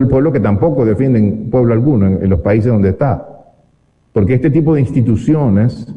del 0.00 0.06
pueblo 0.06 0.30
que 0.30 0.38
tampoco 0.38 0.84
defienden 0.84 1.50
pueblo 1.50 1.74
alguno 1.74 2.06
en, 2.06 2.30
los 2.30 2.38
países 2.38 2.70
donde 2.70 2.90
está. 2.90 3.26
Porque 4.12 4.34
este 4.34 4.48
tipo 4.48 4.76
de 4.76 4.80
instituciones, 4.80 5.92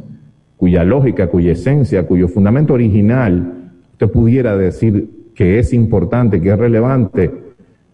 cuya 0.57 0.83
lógica, 0.83 1.27
cuya 1.27 1.51
esencia, 1.51 2.07
cuyo 2.07 2.27
fundamento 2.27 2.73
original, 2.73 3.69
usted 3.91 4.09
pudiera 4.09 4.57
decir 4.57 5.29
que 5.35 5.59
es 5.59 5.71
importante, 5.71 6.41
que 6.41 6.49
es 6.49 6.57
relevante, 6.57 7.31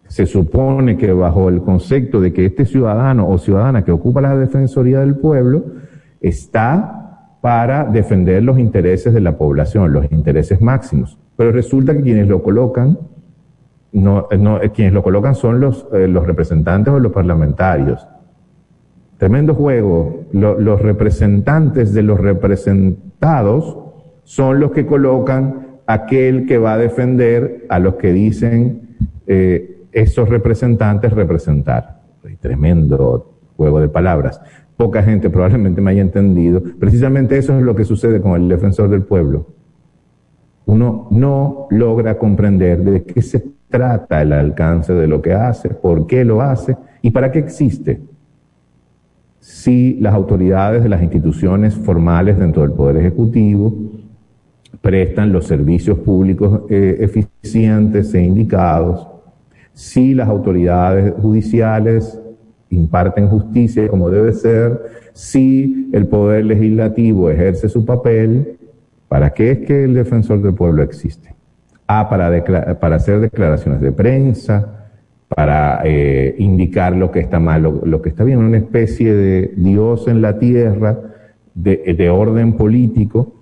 se 0.07 0.25
supone 0.25 0.95
que 0.95 1.11
bajo 1.11 1.49
el 1.49 1.61
concepto 1.61 2.21
de 2.21 2.31
que 2.31 2.45
este 2.45 2.63
ciudadano 2.63 3.27
o 3.27 3.37
ciudadana 3.37 3.83
que 3.83 3.91
ocupa 3.91 4.21
la 4.21 4.37
Defensoría 4.37 5.01
del 5.01 5.17
Pueblo 5.17 5.65
está 6.21 7.35
para 7.41 7.83
defender 7.83 8.43
los 8.43 8.57
intereses 8.59 9.13
de 9.13 9.19
la 9.19 9.37
población, 9.37 9.91
los 9.91 10.09
intereses 10.09 10.61
máximos. 10.61 11.17
Pero 11.35 11.51
resulta 11.51 11.93
que 11.93 12.01
quienes 12.01 12.29
lo 12.29 12.41
colocan, 12.41 12.97
no, 13.91 14.27
no 14.37 14.59
quienes 14.73 14.93
lo 14.93 15.03
colocan 15.03 15.35
son 15.35 15.59
los, 15.59 15.87
eh, 15.93 16.07
los 16.07 16.25
representantes 16.25 16.93
o 16.93 16.99
los 16.99 17.11
parlamentarios. 17.11 18.07
Tremendo 19.17 19.55
juego. 19.55 20.25
los 20.31 20.81
representantes 20.81 21.93
de 21.93 22.03
los 22.03 22.19
representados 22.19 23.77
son 24.23 24.59
los 24.59 24.71
que 24.71 24.85
colocan 24.85 25.79
aquel 25.87 26.45
que 26.45 26.57
va 26.57 26.73
a 26.73 26.77
defender 26.77 27.65
a 27.69 27.79
los 27.79 27.95
que 27.95 28.13
dicen 28.13 28.97
eh, 29.25 29.85
esos 29.91 30.29
representantes 30.29 31.13
representar. 31.13 32.01
Tremendo 32.39 33.33
juego 33.55 33.79
de 33.79 33.87
palabras. 33.87 34.39
Poca 34.75 35.01
gente 35.01 35.29
probablemente 35.29 35.81
me 35.81 35.91
haya 35.91 36.01
entendido. 36.01 36.61
Precisamente 36.79 37.37
eso 37.37 37.57
es 37.57 37.63
lo 37.63 37.75
que 37.75 37.83
sucede 37.83 38.21
con 38.21 38.39
el 38.39 38.47
defensor 38.47 38.89
del 38.89 39.01
pueblo. 39.03 39.47
Uno 40.65 41.07
no 41.09 41.67
logra 41.71 42.19
comprender 42.19 42.83
de 42.83 43.03
qué 43.03 43.21
se 43.21 43.43
trata 43.69 44.21
el 44.21 44.33
alcance 44.33 44.93
de 44.93 45.07
lo 45.07 45.21
que 45.21 45.33
hace, 45.33 45.69
por 45.69 46.07
qué 46.07 46.23
lo 46.23 46.41
hace 46.41 46.77
y 47.01 47.11
para 47.11 47.31
qué 47.31 47.39
existe. 47.39 48.01
Si 49.39 49.97
las 49.99 50.13
autoridades 50.13 50.83
de 50.83 50.89
las 50.89 51.01
instituciones 51.01 51.75
formales 51.75 52.37
dentro 52.37 52.63
del 52.63 52.71
Poder 52.71 52.97
Ejecutivo 52.97 53.73
prestan 54.81 55.31
los 55.31 55.45
servicios 55.45 55.99
públicos 55.99 56.61
eh, 56.69 56.97
eficientes 56.99 58.13
e 58.13 58.21
indicados, 58.21 59.07
si 59.73 60.13
las 60.13 60.27
autoridades 60.27 61.13
judiciales 61.21 62.19
imparten 62.69 63.29
justicia 63.29 63.87
como 63.87 64.09
debe 64.09 64.33
ser, 64.33 64.81
si 65.13 65.89
el 65.93 66.07
poder 66.07 66.45
legislativo 66.45 67.29
ejerce 67.29 67.69
su 67.69 67.85
papel, 67.85 68.57
¿para 69.07 69.29
qué 69.29 69.51
es 69.51 69.59
que 69.59 69.83
el 69.83 69.93
defensor 69.93 70.41
del 70.41 70.55
pueblo 70.55 70.83
existe? 70.83 71.36
Ah, 71.87 72.09
para, 72.09 72.43
para 72.79 72.97
hacer 72.97 73.21
declaraciones 73.21 73.79
de 73.79 73.93
prensa, 73.93 74.89
para 75.29 75.81
eh, 75.85 76.35
indicar 76.37 76.93
lo 76.93 77.11
que 77.11 77.21
está 77.21 77.39
mal, 77.39 77.63
lo, 77.63 78.01
que 78.01 78.09
está 78.09 78.25
bien, 78.25 78.39
una 78.39 78.57
especie 78.57 79.13
de 79.13 79.53
Dios 79.55 80.09
en 80.09 80.21
la 80.21 80.37
tierra, 80.37 80.99
de, 81.53 81.95
de 81.97 82.09
orden 82.09 82.57
político, 82.57 83.35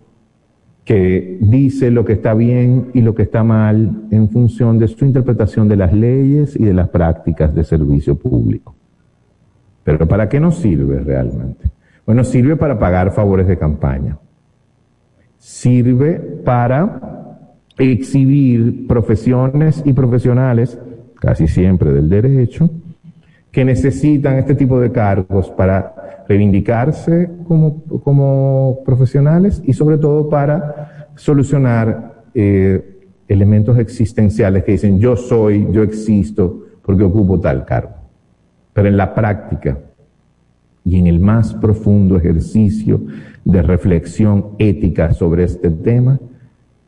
que 0.83 1.39
dice 1.41 1.89
lo 1.89 2.05
que 2.05 2.13
está 2.13 2.35
bien 2.35 2.91
y 2.93 3.01
lo 3.01 3.15
que 3.15 3.23
está 3.23 3.43
mal 3.43 4.03
en 4.11 4.29
función 4.29 4.77
de 4.77 4.87
su 4.87 5.05
interpretación 5.05 5.67
de 5.67 5.77
las 5.77 5.91
leyes 5.91 6.55
y 6.55 6.65
de 6.65 6.73
las 6.73 6.89
prácticas 6.89 7.53
de 7.55 7.63
servicio 7.63 8.15
público. 8.15 8.75
Pero 9.83 10.07
¿para 10.07 10.29
qué 10.29 10.39
nos 10.39 10.57
sirve 10.57 10.99
realmente? 10.99 11.71
Bueno, 12.05 12.23
sirve 12.23 12.55
para 12.55 12.77
pagar 12.77 13.11
favores 13.11 13.47
de 13.47 13.57
campaña. 13.57 14.19
Sirve 15.39 16.19
para 16.43 17.24
exhibir 17.77 18.87
profesiones 18.87 19.81
y 19.85 19.93
profesionales, 19.93 20.79
casi 21.19 21.47
siempre 21.47 21.91
del 21.91 22.09
derecho, 22.09 22.69
que 23.51 23.65
necesitan 23.65 24.37
este 24.37 24.55
tipo 24.55 24.79
de 24.79 24.91
cargos 24.91 25.49
para 25.49 26.23
reivindicarse 26.27 27.29
como, 27.47 27.83
como 28.03 28.79
profesionales 28.85 29.61
y 29.65 29.73
sobre 29.73 29.97
todo 29.97 30.29
para 30.29 31.07
solucionar 31.15 32.23
eh, 32.33 32.95
elementos 33.27 33.77
existenciales 33.77 34.63
que 34.63 34.73
dicen 34.73 34.99
yo 34.99 35.15
soy, 35.15 35.67
yo 35.71 35.83
existo 35.83 36.63
porque 36.81 37.03
ocupo 37.03 37.39
tal 37.39 37.65
cargo. 37.65 37.93
Pero 38.73 38.89
en 38.89 38.97
la 38.97 39.15
práctica 39.15 39.77
y 40.83 40.99
en 40.99 41.07
el 41.07 41.19
más 41.19 41.53
profundo 41.53 42.17
ejercicio 42.17 43.01
de 43.43 43.61
reflexión 43.61 44.47
ética 44.59 45.13
sobre 45.13 45.45
este 45.45 45.69
tema, 45.69 46.19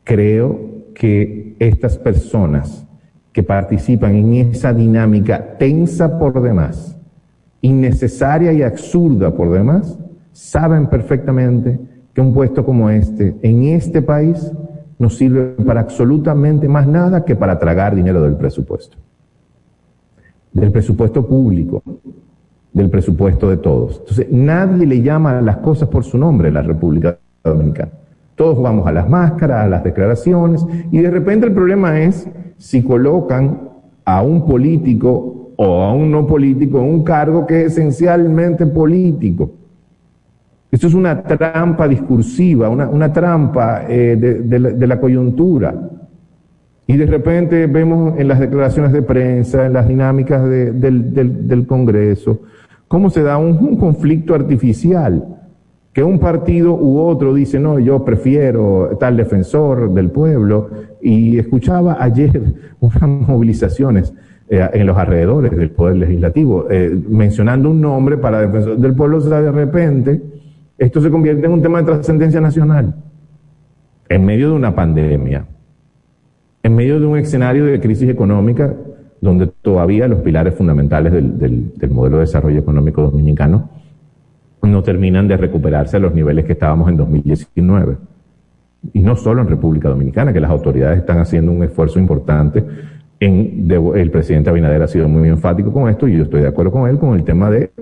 creo 0.04 0.77
que 0.98 1.54
estas 1.60 1.96
personas 1.96 2.84
que 3.32 3.44
participan 3.44 4.16
en 4.16 4.34
esa 4.34 4.74
dinámica 4.74 5.56
tensa 5.56 6.18
por 6.18 6.42
demás, 6.42 6.98
innecesaria 7.60 8.52
y 8.52 8.62
absurda 8.62 9.32
por 9.32 9.52
demás, 9.52 9.96
saben 10.32 10.88
perfectamente 10.88 11.78
que 12.12 12.20
un 12.20 12.34
puesto 12.34 12.64
como 12.64 12.90
este 12.90 13.36
en 13.42 13.62
este 13.68 14.02
país 14.02 14.50
no 14.98 15.08
sirve 15.08 15.54
para 15.64 15.80
absolutamente 15.80 16.66
más 16.66 16.88
nada 16.88 17.24
que 17.24 17.36
para 17.36 17.60
tragar 17.60 17.94
dinero 17.94 18.20
del 18.20 18.34
presupuesto. 18.34 18.96
Del 20.52 20.72
presupuesto 20.72 21.24
público, 21.24 21.80
del 22.72 22.90
presupuesto 22.90 23.48
de 23.48 23.58
todos. 23.58 24.00
Entonces, 24.00 24.26
nadie 24.32 24.84
le 24.84 25.00
llama 25.00 25.38
a 25.38 25.42
las 25.42 25.58
cosas 25.58 25.88
por 25.88 26.02
su 26.02 26.18
nombre 26.18 26.48
en 26.48 26.54
la 26.54 26.62
República 26.62 27.16
Dominicana. 27.44 27.92
Todos 28.38 28.56
jugamos 28.56 28.86
a 28.86 28.92
las 28.92 29.08
máscaras, 29.08 29.64
a 29.64 29.68
las 29.68 29.84
declaraciones, 29.84 30.64
y 30.92 30.98
de 30.98 31.10
repente 31.10 31.46
el 31.46 31.52
problema 31.52 32.00
es 32.00 32.26
si 32.56 32.82
colocan 32.82 33.68
a 34.04 34.22
un 34.22 34.46
político 34.46 35.52
o 35.56 35.82
a 35.82 35.92
un 35.92 36.10
no 36.12 36.24
político 36.24 36.78
en 36.78 36.84
un 36.84 37.02
cargo 37.02 37.44
que 37.44 37.64
es 37.64 37.72
esencialmente 37.72 38.64
político. 38.64 39.50
Esto 40.70 40.86
es 40.86 40.94
una 40.94 41.20
trampa 41.24 41.88
discursiva, 41.88 42.68
una, 42.68 43.12
trampa 43.12 43.82
eh, 43.88 44.16
de, 44.16 44.86
la, 44.86 45.00
coyuntura. 45.00 45.74
Y 46.86 46.96
de 46.96 47.06
repente 47.06 47.66
vemos 47.66 48.18
en 48.20 48.28
las 48.28 48.38
declaraciones 48.38 48.92
de 48.92 49.02
prensa, 49.02 49.66
en 49.66 49.72
las 49.72 49.88
dinámicas 49.88 50.48
del, 50.48 51.66
Congreso, 51.66 52.42
cómo 52.86 53.10
se 53.10 53.22
da 53.24 53.36
un, 53.36 53.76
conflicto 53.78 54.34
artificial, 54.34 55.37
que 55.98 56.04
un 56.04 56.20
partido 56.20 56.74
u 56.74 57.00
otro 57.00 57.34
dice, 57.34 57.58
no, 57.58 57.80
yo 57.80 58.04
prefiero 58.04 58.96
tal 59.00 59.16
defensor 59.16 59.92
del 59.92 60.12
pueblo, 60.12 60.70
y 61.02 61.38
escuchaba 61.40 61.96
ayer 61.98 62.40
unas 62.78 63.02
movilizaciones 63.02 64.14
eh, 64.48 64.64
en 64.74 64.86
los 64.86 64.96
alrededores 64.96 65.50
del 65.50 65.72
Poder 65.72 65.96
Legislativo, 65.96 66.70
eh, 66.70 66.96
mencionando 67.08 67.68
un 67.68 67.80
nombre 67.80 68.16
para 68.16 68.42
defensor 68.42 68.78
del 68.78 68.94
pueblo, 68.94 69.18
de 69.18 69.50
repente 69.50 70.22
esto 70.78 71.00
se 71.00 71.10
convierte 71.10 71.46
en 71.46 71.50
un 71.50 71.62
tema 71.62 71.78
de 71.78 71.86
trascendencia 71.86 72.40
nacional, 72.40 72.94
en 74.08 74.24
medio 74.24 74.50
de 74.50 74.54
una 74.54 74.76
pandemia, 74.76 75.46
en 76.62 76.76
medio 76.76 77.00
de 77.00 77.06
un 77.06 77.18
escenario 77.18 77.64
de 77.64 77.80
crisis 77.80 78.08
económica 78.08 78.72
donde 79.20 79.48
todavía 79.48 80.06
los 80.06 80.20
pilares 80.20 80.54
fundamentales 80.54 81.12
del, 81.12 81.76
del 81.76 81.90
modelo 81.90 82.18
de 82.18 82.20
desarrollo 82.20 82.60
económico 82.60 83.02
dominicano 83.02 83.77
no 84.62 84.82
terminan 84.82 85.28
de 85.28 85.36
recuperarse 85.36 85.96
a 85.96 86.00
los 86.00 86.14
niveles 86.14 86.44
que 86.44 86.52
estábamos 86.52 86.88
en 86.88 86.96
2019. 86.96 87.96
Y 88.92 89.00
no 89.00 89.16
solo 89.16 89.42
en 89.42 89.48
República 89.48 89.88
Dominicana, 89.88 90.32
que 90.32 90.40
las 90.40 90.50
autoridades 90.50 90.98
están 90.98 91.18
haciendo 91.18 91.52
un 91.52 91.62
esfuerzo 91.62 91.98
importante 91.98 92.64
el 93.20 94.10
presidente 94.12 94.50
Abinader 94.50 94.82
ha 94.82 94.88
sido 94.88 95.08
muy 95.08 95.28
enfático 95.28 95.72
con 95.72 95.88
esto 95.88 96.06
y 96.06 96.16
yo 96.16 96.22
estoy 96.24 96.42
de 96.42 96.48
acuerdo 96.48 96.70
con 96.70 96.88
él 96.88 96.98
con 96.98 97.16
el 97.16 97.24
tema 97.24 97.50
de 97.50 97.72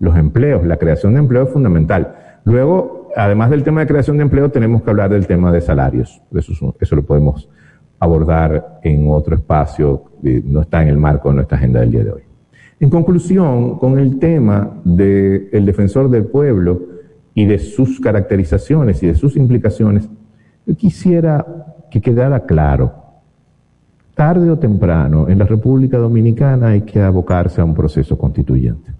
los 0.00 0.16
empleos. 0.16 0.64
La 0.66 0.76
creación 0.76 1.14
de 1.14 1.20
empleo 1.20 1.44
es 1.44 1.50
fundamental. 1.50 2.14
Luego, 2.44 3.08
además 3.16 3.50
del 3.50 3.62
tema 3.62 3.80
de 3.80 3.86
creación 3.86 4.16
de 4.16 4.24
empleo, 4.24 4.50
tenemos 4.50 4.82
que 4.82 4.90
hablar 4.90 5.10
del 5.10 5.26
tema 5.26 5.52
de 5.52 5.60
salarios. 5.60 6.20
Eso 6.34 6.96
lo 6.96 7.02
podemos 7.04 7.48
abordar 8.00 8.80
en 8.82 9.08
otro 9.10 9.36
espacio, 9.36 10.04
no 10.22 10.62
está 10.62 10.82
en 10.82 10.88
el 10.88 10.96
marco 10.96 11.28
de 11.28 11.36
nuestra 11.36 11.58
agenda 11.58 11.80
del 11.80 11.90
día 11.92 12.04
de 12.04 12.10
hoy. 12.10 12.29
En 12.80 12.88
conclusión, 12.88 13.78
con 13.78 13.98
el 13.98 14.18
tema 14.18 14.80
del 14.84 15.66
defensor 15.66 16.10
del 16.10 16.24
pueblo 16.24 16.80
y 17.34 17.44
de 17.44 17.58
sus 17.58 18.00
caracterizaciones 18.00 19.02
y 19.02 19.06
de 19.06 19.14
sus 19.14 19.36
implicaciones, 19.36 20.08
yo 20.66 20.74
quisiera 20.74 21.46
que 21.90 22.00
quedara 22.00 22.46
claro 22.46 23.00
tarde 24.14 24.50
o 24.50 24.58
temprano 24.58 25.28
en 25.28 25.38
la 25.38 25.46
República 25.46 25.96
Dominicana 25.96 26.68
hay 26.68 26.82
que 26.82 27.00
abocarse 27.00 27.60
a 27.60 27.64
un 27.64 27.74
proceso 27.74 28.18
constituyente. 28.18 28.92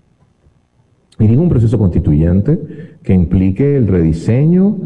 Y 1.19 1.27
digo 1.27 1.43
un 1.43 1.51
proceso 1.51 1.79
constituyente 1.79 2.97
que 3.03 3.13
implique 3.13 3.77
el 3.77 3.87
rediseño 3.87 4.77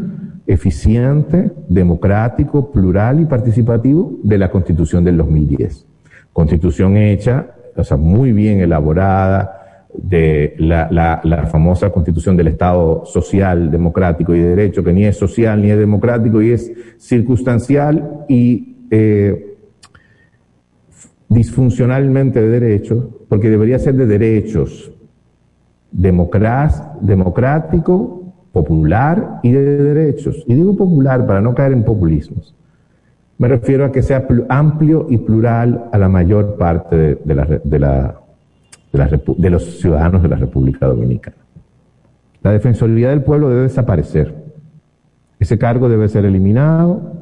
eficiente, 0.46 1.52
democrático, 1.68 2.72
plural 2.72 3.20
y 3.20 3.26
participativo 3.26 4.18
de 4.24 4.38
la 4.38 4.50
Constitución 4.50 5.04
del 5.04 5.16
2010. 5.18 5.86
Constitución 6.32 6.96
hecha, 6.96 7.54
o 7.76 7.84
sea, 7.84 7.96
muy 7.96 8.32
bien 8.32 8.60
elaborada, 8.60 9.64
de 9.94 10.54
la, 10.58 11.20
la, 11.22 11.46
famosa 11.46 11.90
Constitución 11.90 12.36
del 12.36 12.48
Estado 12.48 13.04
social, 13.06 13.70
democrático 13.70 14.34
y 14.34 14.40
de 14.40 14.56
derecho, 14.56 14.82
que 14.82 14.92
ni 14.92 15.04
es 15.04 15.16
social 15.16 15.62
ni 15.62 15.70
es 15.70 15.78
democrático 15.78 16.42
y 16.42 16.50
es 16.50 16.72
circunstancial 16.98 18.24
y 18.28 18.74
eh, 18.90 19.56
disfuncionalmente 21.28 22.42
de 22.42 22.60
derecho 22.60 23.20
porque 23.28 23.48
debería 23.48 23.78
ser 23.78 23.94
de 23.94 24.06
derechos, 24.06 24.90
democrático, 25.92 28.24
popular 28.52 29.38
y 29.42 29.52
de 29.52 29.94
derechos. 29.94 30.44
Y 30.46 30.54
digo 30.54 30.76
popular 30.76 31.26
para 31.26 31.40
no 31.40 31.54
caer 31.54 31.72
en 31.72 31.84
populismos. 31.84 32.54
Me 33.38 33.48
refiero 33.48 33.84
a 33.84 33.92
que 33.92 34.02
sea 34.02 34.26
amplio 34.48 35.06
y 35.10 35.18
plural 35.18 35.86
a 35.92 35.98
la 35.98 36.08
mayor 36.08 36.56
parte 36.56 36.96
de, 36.96 37.14
de, 37.24 38.12
de 39.36 39.50
los 39.50 39.64
ciudadanos 39.80 40.22
de 40.22 40.28
la 40.28 40.36
República 40.36 40.86
Dominicana. 40.86 41.36
La 42.42 42.52
Defensoría 42.52 43.08
del 43.08 43.22
Pueblo 43.22 43.48
debe 43.48 43.62
desaparecer. 43.62 44.44
Ese 45.38 45.58
cargo 45.58 45.88
debe 45.88 46.08
ser 46.08 46.24
eliminado 46.24 47.14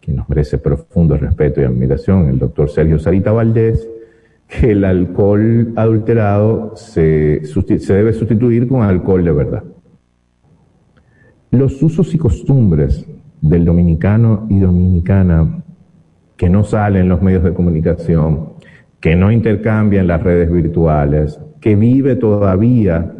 que 0.00 0.12
nos 0.12 0.28
merece 0.28 0.58
profundo 0.58 1.16
respeto 1.16 1.60
y 1.60 1.64
admiración, 1.64 2.28
el 2.28 2.38
doctor 2.38 2.68
Sergio 2.68 2.98
Sarita 2.98 3.32
Valdés, 3.32 3.88
que 4.48 4.72
el 4.72 4.84
alcohol 4.84 5.72
adulterado 5.76 6.72
se, 6.76 7.42
debe 7.88 8.12
sustituir 8.12 8.68
con 8.68 8.82
alcohol 8.82 9.24
de 9.24 9.32
verdad. 9.32 9.64
Los 11.50 11.82
usos 11.82 12.14
y 12.14 12.18
costumbres 12.18 13.06
del 13.40 13.64
dominicano 13.64 14.46
y 14.48 14.58
dominicana 14.58 15.62
que 16.36 16.48
no 16.48 16.64
salen 16.64 17.02
en 17.02 17.08
los 17.08 17.22
medios 17.22 17.44
de 17.44 17.54
comunicación, 17.54 18.54
que 19.00 19.14
no 19.14 19.30
intercambian 19.30 20.06
las 20.06 20.22
redes 20.22 20.50
virtuales, 20.50 21.40
que 21.60 21.76
vive 21.76 22.16
todavía 22.16 23.12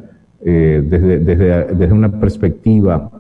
eh, 0.45 0.83
desde, 0.85 1.19
desde, 1.21 1.75
desde, 1.75 1.93
una 1.93 2.21
perspectiva 2.21 3.11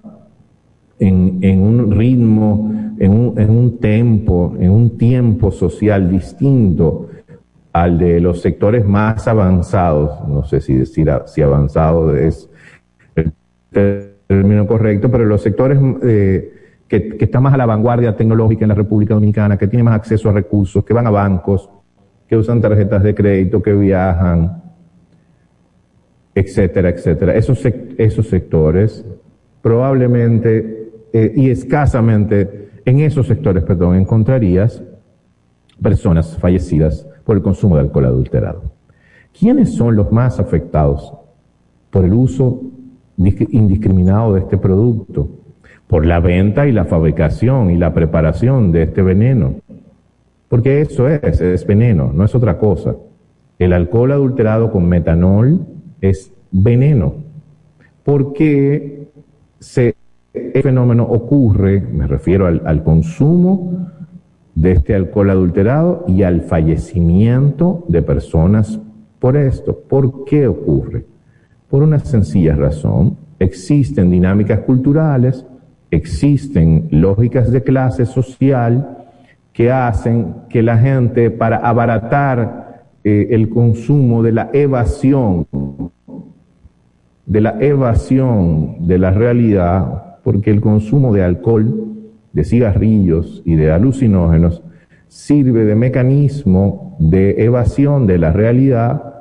en, 0.99 1.39
en 1.43 1.61
un 1.61 1.91
ritmo, 1.93 2.73
en 2.99 3.11
un, 3.13 3.39
en 3.39 3.51
un 3.51 3.79
tempo, 3.79 4.55
en 4.59 4.71
un 4.71 4.99
tiempo 4.99 5.51
social 5.51 6.11
distinto 6.11 7.09
al 7.75 7.99
de 7.99 8.21
los 8.21 8.41
sectores 8.41 8.87
más 8.87 9.27
avanzados, 9.27 10.27
no 10.29 10.45
sé 10.45 10.61
si 10.61 10.75
decir 10.77 11.11
si 11.27 11.43
avanzado 11.43 12.15
es 12.15 12.49
el 13.17 13.33
término 14.29 14.65
correcto, 14.65 15.11
pero 15.11 15.25
los 15.25 15.43
sectores 15.43 15.81
eh, 16.05 16.53
que, 16.87 17.17
que, 17.17 17.25
están 17.25 17.43
más 17.43 17.53
a 17.53 17.57
la 17.57 17.67
vanguardia 17.67 18.15
tecnológica 18.17 18.65
en 18.65 18.69
la 18.69 18.77
República 18.77 19.15
Dominicana, 19.15 19.59
que 19.59 19.67
tienen 19.67 19.87
más 19.87 19.97
acceso 19.97 20.29
a 20.29 20.33
recursos, 20.33 20.85
que 20.85 20.95
van 20.95 21.09
a 21.09 21.11
bancos, 21.11 21.69
que 22.29 22.37
usan 22.37 22.61
tarjetas 22.61 23.03
de 23.03 23.13
crédito, 23.13 23.61
que 23.61 23.73
viajan, 23.73 24.63
etcétera, 26.33 26.91
etcétera. 26.91 27.35
Esos, 27.35 27.61
esos 27.99 28.29
sectores 28.29 29.05
probablemente 29.61 30.93
eh, 31.13 31.33
y 31.35 31.51
escasamente 31.51 32.69
en 32.85 33.01
esos 33.01 33.27
sectores, 33.27 33.65
perdón, 33.65 33.97
encontrarías 33.97 34.81
personas 35.83 36.39
fallecidas 36.39 37.09
por 37.25 37.37
el 37.37 37.43
consumo 37.43 37.77
de 37.77 37.83
alcohol 37.83 38.07
adulterado. 38.07 38.63
¿Quiénes 39.39 39.75
son 39.75 39.97
los 39.97 40.13
más 40.13 40.39
afectados 40.39 41.13
por 41.91 42.05
el 42.05 42.13
uso 42.13 42.63
indiscriminado 43.17 44.35
de 44.35 44.41
este 44.41 44.59
producto? 44.59 45.29
Por 45.87 46.07
la 46.07 46.21
venta 46.21 46.67
y 46.67 46.73
la 46.73 46.85
fabricación 46.85 47.71
y 47.71 47.77
la 47.77 47.93
preparación 47.93 48.73
de 48.73 48.85
este 48.85 49.03
veneno. 49.03 49.55
Porque 50.49 50.81
eso 50.81 51.09
es, 51.09 51.41
es 51.41 51.67
veneno, 51.67 52.13
no 52.13 52.25
es 52.25 52.35
otra 52.35 52.59
cosa. 52.59 52.95
El 53.59 53.73
alcohol 53.73 54.13
adulterado 54.13 54.71
con 54.71 54.89
metanol 54.89 55.67
es 56.01 56.33
veneno. 56.51 57.15
Porque 58.05 59.09
se, 59.59 59.95
el 60.33 60.63
fenómeno 60.63 61.05
ocurre, 61.05 61.81
me 61.81 62.07
refiero 62.07 62.47
al 62.47 62.83
consumo 62.85 63.94
de 64.55 64.73
este 64.73 64.95
alcohol 64.95 65.31
adulterado 65.31 66.05
y 66.07 66.23
al 66.23 66.43
fallecimiento 66.43 67.85
de 67.89 68.03
personas 68.03 68.81
por 69.19 69.37
esto. 69.37 69.79
¿Por 69.89 70.25
qué 70.25 70.47
ocurre? 70.47 71.07
Por 71.69 71.83
una 71.83 71.99
sencilla 71.99 72.55
razón. 72.55 73.17
Existen 73.39 74.11
dinámicas 74.11 74.61
culturales, 74.61 75.45
existen 75.91 76.89
lógicas 76.91 77.51
de 77.51 77.63
clase 77.63 78.07
social 78.07 79.07
que 79.53 79.71
hacen 79.71 80.35
que 80.49 80.63
la 80.63 80.77
gente, 80.79 81.31
para 81.31 81.57
abaratar 81.57 82.85
eh, 83.05 83.29
el 83.31 83.49
consumo 83.49 84.23
de 84.23 84.33
la 84.33 84.51
evasión, 84.53 85.47
de 87.27 87.41
la 87.41 87.57
evasión 87.61 88.87
de 88.87 88.99
la 88.99 89.11
realidad, 89.11 90.19
porque 90.23 90.51
el 90.51 90.61
consumo 90.61 91.13
de 91.13 91.23
alcohol, 91.23 91.94
de 92.35 92.45
cigarrillos 92.45 93.43
y 93.47 93.55
de 93.55 93.71
alucinógenos 93.71 94.63
sirve 95.09 95.65
de 95.65 95.77
mecanismo 95.77 96.97
de 96.99 97.45
evasión 97.45 98.07
de 98.07 98.19
la 98.19 98.33
realidad 98.33 99.15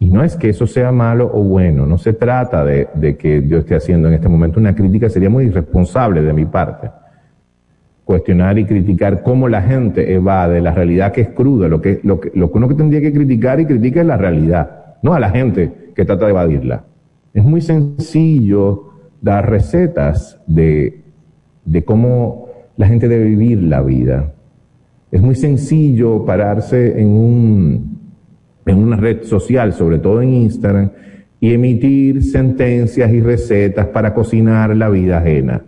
y 0.00 0.10
no 0.10 0.22
es 0.24 0.36
que 0.36 0.48
eso 0.48 0.66
sea 0.66 0.90
malo 0.90 1.30
o 1.32 1.42
bueno, 1.42 1.84
no 1.84 1.98
se 1.98 2.14
trata 2.14 2.64
de, 2.64 3.16
que 3.18 3.46
yo 3.46 3.58
esté 3.58 3.74
haciendo 3.74 4.08
en 4.08 4.14
este 4.14 4.28
momento 4.28 4.60
una 4.60 4.74
crítica, 4.74 5.08
sería 5.10 5.28
muy 5.28 5.46
irresponsable 5.46 6.22
de 6.22 6.32
mi 6.32 6.46
parte. 6.46 6.90
Cuestionar 8.04 8.58
y 8.58 8.64
criticar 8.64 9.22
cómo 9.22 9.48
la 9.48 9.60
gente 9.60 10.14
evade 10.14 10.60
la 10.62 10.72
realidad 10.72 11.12
que 11.12 11.22
es 11.22 11.28
cruda, 11.30 11.68
lo 11.68 11.82
que, 11.82 12.00
lo 12.04 12.20
que, 12.20 12.30
lo 12.34 12.50
que 12.50 12.58
uno 12.58 12.68
que 12.68 12.74
tendría 12.74 13.00
que 13.00 13.12
criticar 13.12 13.60
y 13.60 13.66
critica 13.66 14.00
es 14.00 14.06
la 14.06 14.16
realidad, 14.16 14.96
no 15.02 15.12
a 15.12 15.20
la 15.20 15.30
gente 15.30 15.92
que 15.94 16.04
trata 16.04 16.24
de 16.24 16.30
evadirla. 16.30 16.84
Es 17.34 17.44
muy 17.44 17.60
sencillo 17.60 18.92
dar 19.20 19.50
recetas 19.50 20.40
de, 20.46 21.07
de 21.70 21.84
cómo 21.84 22.48
la 22.76 22.86
gente 22.86 23.08
debe 23.08 23.24
vivir 23.24 23.62
la 23.62 23.82
vida. 23.82 24.32
Es 25.10 25.20
muy 25.20 25.34
sencillo 25.34 26.24
pararse 26.24 27.00
en 27.00 27.08
un, 27.08 27.98
en 28.66 28.78
una 28.78 28.96
red 28.96 29.22
social, 29.22 29.72
sobre 29.72 29.98
todo 29.98 30.22
en 30.22 30.34
Instagram, 30.34 30.90
y 31.40 31.52
emitir 31.52 32.22
sentencias 32.22 33.10
y 33.12 33.20
recetas 33.20 33.86
para 33.86 34.12
cocinar 34.12 34.74
la 34.76 34.88
vida 34.88 35.18
ajena. 35.18 35.62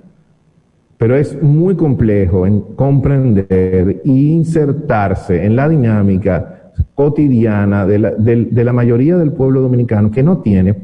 Pero 0.98 1.16
es 1.16 1.40
muy 1.42 1.76
complejo 1.76 2.46
en 2.46 2.60
comprender 2.74 4.02
e 4.04 4.10
insertarse 4.10 5.44
en 5.44 5.56
la 5.56 5.68
dinámica 5.68 6.72
cotidiana 6.94 7.86
de 7.86 7.98
la, 7.98 8.10
de, 8.10 8.64
la 8.64 8.72
mayoría 8.72 9.16
del 9.16 9.32
pueblo 9.32 9.62
dominicano 9.62 10.10
que 10.10 10.22
no 10.22 10.38
tiene 10.38 10.76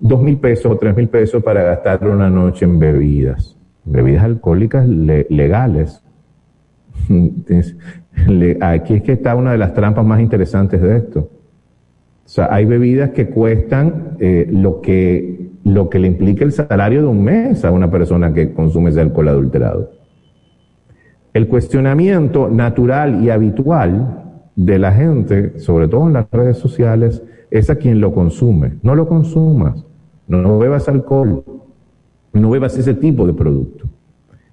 dos 0.00 0.22
mil 0.22 0.38
pesos 0.38 0.72
o 0.72 0.78
tres 0.78 0.96
mil 0.96 1.08
pesos 1.08 1.42
para 1.42 1.62
gastar 1.62 2.06
una 2.08 2.30
noche 2.30 2.64
en 2.64 2.78
bebidas, 2.78 3.57
bebidas 3.90 4.24
alcohólicas 4.24 4.86
legales. 4.88 6.02
Aquí 8.60 8.94
es 8.94 9.02
que 9.02 9.12
está 9.12 9.34
una 9.34 9.52
de 9.52 9.58
las 9.58 9.74
trampas 9.74 10.04
más 10.04 10.20
interesantes 10.20 10.80
de 10.80 10.96
esto. 10.96 11.20
O 11.20 12.30
sea, 12.30 12.48
hay 12.50 12.66
bebidas 12.66 13.10
que 13.10 13.28
cuestan 13.28 14.16
eh, 14.20 14.46
lo, 14.50 14.82
que, 14.82 15.50
lo 15.64 15.88
que 15.88 15.98
le 15.98 16.08
implica 16.08 16.44
el 16.44 16.52
salario 16.52 17.00
de 17.00 17.08
un 17.08 17.24
mes 17.24 17.64
a 17.64 17.70
una 17.70 17.90
persona 17.90 18.34
que 18.34 18.52
consume 18.52 18.90
ese 18.90 19.00
alcohol 19.00 19.28
adulterado. 19.28 19.92
El 21.32 21.48
cuestionamiento 21.48 22.50
natural 22.50 23.24
y 23.24 23.30
habitual 23.30 24.24
de 24.56 24.78
la 24.78 24.92
gente, 24.92 25.58
sobre 25.58 25.88
todo 25.88 26.06
en 26.06 26.14
las 26.14 26.30
redes 26.30 26.58
sociales, 26.58 27.22
es 27.50 27.70
a 27.70 27.76
quien 27.76 28.00
lo 28.00 28.12
consume. 28.12 28.74
No 28.82 28.94
lo 28.94 29.08
consumas, 29.08 29.86
no 30.26 30.58
bebas 30.58 30.88
alcohol, 30.88 31.44
no 32.32 32.50
bebas 32.50 32.76
ese 32.78 32.94
tipo 32.94 33.26
de 33.26 33.32
producto. 33.32 33.86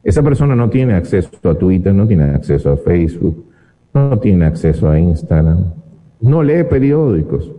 Esa 0.03 0.22
persona 0.22 0.55
no 0.55 0.70
tiene 0.70 0.94
acceso 0.94 1.29
a 1.50 1.55
Twitter, 1.55 1.94
no 1.94 2.08
tiene 2.08 2.25
acceso 2.25 2.72
a 2.72 2.77
Facebook, 2.77 3.46
no 3.94 4.20
tiene 4.20 4.46
acceso 4.46 4.89
a 4.89 5.00
Instagram, 5.00 5.74
no 6.22 6.44
lee 6.44 6.63
periódicos 6.63 7.51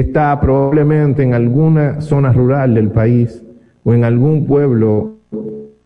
está 0.00 0.38
probablemente 0.40 1.22
en 1.22 1.34
alguna 1.34 2.00
zona 2.00 2.32
rural 2.32 2.74
del 2.74 2.90
país 2.90 3.42
o 3.84 3.94
en 3.94 4.04
algún 4.04 4.46
pueblo 4.46 5.16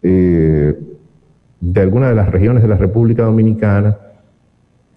eh, 0.02 0.78
de 1.60 1.80
alguna 1.80 2.08
de 2.08 2.14
las 2.14 2.30
regiones 2.30 2.62
de 2.62 2.68
la 2.68 2.76
República 2.76 3.24
Dominicana, 3.24 3.98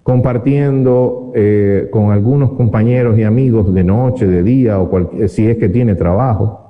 compartiendo 0.02 1.32
eh, 1.36 1.90
con 1.92 2.12
algunos 2.12 2.54
compañeros 2.54 3.18
y 3.18 3.24
amigos 3.24 3.74
de 3.74 3.84
noche, 3.84 4.28
de 4.28 4.44
día, 4.44 4.80
o 4.80 5.28
si 5.28 5.48
es 5.48 5.58
que 5.58 5.70
tiene 5.70 5.96
trabajo, 5.96 6.62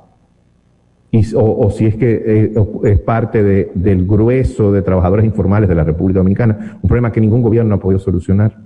o, 1.36 1.70
si 1.70 1.86
es 1.86 1.96
que 1.96 2.24
eh, 2.26 2.54
es 2.86 3.00
parte 3.00 3.44
del 3.44 4.08
grueso 4.08 4.72
de 4.72 4.82
trabajadores 4.82 5.26
informales 5.26 5.70
de 5.70 5.76
la 5.76 5.84
República 5.84 6.20
Dominicana, 6.20 6.80
un 6.82 6.88
problema 6.88 7.12
que 7.12 7.22
ningún 7.22 7.44
gobierno 7.44 7.76
ha 7.76 7.80
podido 7.80 8.00
solucionar. 8.00 8.58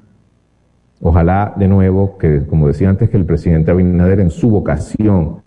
Ojalá, 1.02 1.54
de 1.58 1.68
nuevo, 1.68 2.18
que 2.18 2.46
como 2.46 2.68
decía 2.68 2.90
antes, 2.90 3.10
que 3.10 3.18
el 3.18 3.26
presidente 3.26 3.72
Abinader 3.72 4.22
en 4.22 4.32
su 4.32 4.50
vocación 4.50 5.42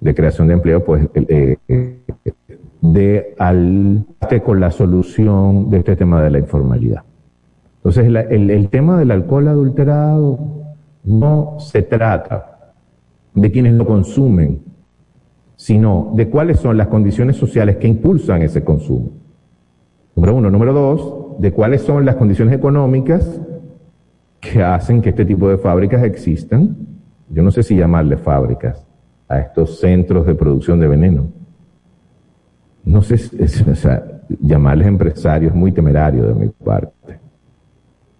de 0.00 0.14
creación 0.14 0.48
de 0.48 0.54
empleo, 0.54 0.84
pues 0.84 1.06
eh, 1.14 1.56
eh, 1.68 1.98
de 2.80 3.34
al 3.38 4.06
con 4.44 4.60
la 4.60 4.70
solución 4.70 5.68
de 5.68 5.78
este 5.78 5.96
tema 5.96 6.22
de 6.22 6.30
la 6.30 6.38
informalidad. 6.38 7.02
Entonces, 7.76 8.06
el, 8.06 8.50
el 8.50 8.68
tema 8.70 8.98
del 8.98 9.10
alcohol 9.10 9.48
adulterado 9.48 10.38
no 11.04 11.56
se 11.58 11.82
trata 11.82 12.72
de 13.34 13.50
quienes 13.50 13.74
lo 13.74 13.86
consumen, 13.86 14.60
sino 15.58 16.12
de 16.14 16.28
cuáles 16.28 16.60
son 16.60 16.76
las 16.76 16.86
condiciones 16.86 17.34
sociales 17.34 17.78
que 17.78 17.88
impulsan 17.88 18.42
ese 18.42 18.62
consumo. 18.62 19.10
Número 20.14 20.36
uno. 20.36 20.50
Número 20.52 20.72
dos, 20.72 21.40
de 21.40 21.52
cuáles 21.52 21.82
son 21.82 22.04
las 22.04 22.14
condiciones 22.14 22.54
económicas 22.54 23.40
que 24.40 24.62
hacen 24.62 25.02
que 25.02 25.08
este 25.08 25.24
tipo 25.24 25.48
de 25.48 25.58
fábricas 25.58 26.04
existan. 26.04 26.76
Yo 27.28 27.42
no 27.42 27.50
sé 27.50 27.64
si 27.64 27.74
llamarle 27.74 28.16
fábricas 28.16 28.86
a 29.28 29.40
estos 29.40 29.80
centros 29.80 30.26
de 30.26 30.36
producción 30.36 30.78
de 30.78 30.86
veneno. 30.86 31.26
No 32.84 33.02
sé, 33.02 33.16
o 33.16 33.74
sea, 33.74 34.22
llamarles 34.40 34.86
empresarios 34.86 35.52
muy 35.56 35.72
temerario 35.72 36.24
de 36.28 36.34
mi 36.34 36.48
parte. 36.50 37.18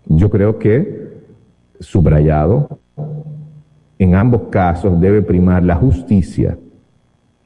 Yo 0.07 0.29
creo 0.29 0.59
que, 0.59 1.23
subrayado, 1.79 2.81
en 3.97 4.17
ambos 4.17 4.49
casos 4.51 5.01
debe 5.01 5.23
primar 5.23 5.63
la 5.63 5.77
justicia. 5.77 6.59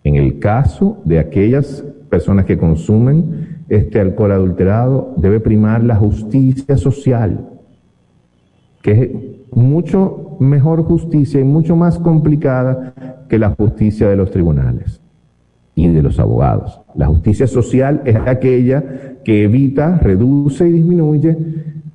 En 0.04 0.16
el 0.16 0.38
caso 0.38 0.98
de 1.04 1.18
aquellas 1.18 1.84
personas 2.10 2.44
que 2.44 2.58
consumen 2.58 3.62
este 3.68 4.00
alcohol 4.00 4.32
adulterado, 4.32 5.14
debe 5.16 5.40
primar 5.40 5.82
la 5.82 5.96
justicia 5.96 6.76
social 6.76 7.48
que 8.82 8.90
es 8.90 9.10
mucho 9.56 10.36
mejor 10.40 10.82
justicia 10.82 11.40
y 11.40 11.44
mucho 11.44 11.76
más 11.76 11.98
complicada 11.98 13.24
que 13.28 13.38
la 13.38 13.50
justicia 13.50 14.08
de 14.08 14.16
los 14.16 14.30
tribunales 14.30 15.00
y 15.74 15.88
de 15.88 16.02
los 16.02 16.18
abogados. 16.18 16.80
La 16.94 17.06
justicia 17.06 17.46
social 17.46 18.02
es 18.04 18.16
aquella 18.16 19.20
que 19.24 19.44
evita, 19.44 19.98
reduce 19.98 20.68
y 20.68 20.72
disminuye 20.72 21.36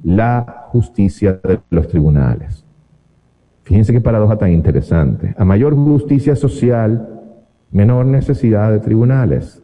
la 0.03 0.67
justicia 0.69 1.39
de 1.43 1.59
los 1.69 1.87
tribunales. 1.87 2.63
Fíjense 3.63 3.91
qué 3.91 3.99
paradoja 3.99 4.37
tan 4.37 4.51
interesante. 4.51 5.35
A 5.37 5.43
mayor 5.43 5.75
justicia 5.75 6.37
social, 6.37 7.16
menor 7.71 8.05
necesidad 8.05 8.71
de 8.71 8.79
tribunales. 8.79 9.61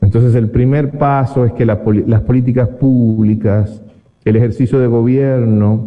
Entonces 0.00 0.34
el 0.34 0.50
primer 0.50 0.98
paso 0.98 1.44
es 1.44 1.52
que 1.52 1.64
las 1.64 1.78
políticas 1.78 2.68
públicas 2.68 3.82
el 4.24 4.36
ejercicio 4.36 4.78
de 4.78 4.86
gobierno, 4.86 5.84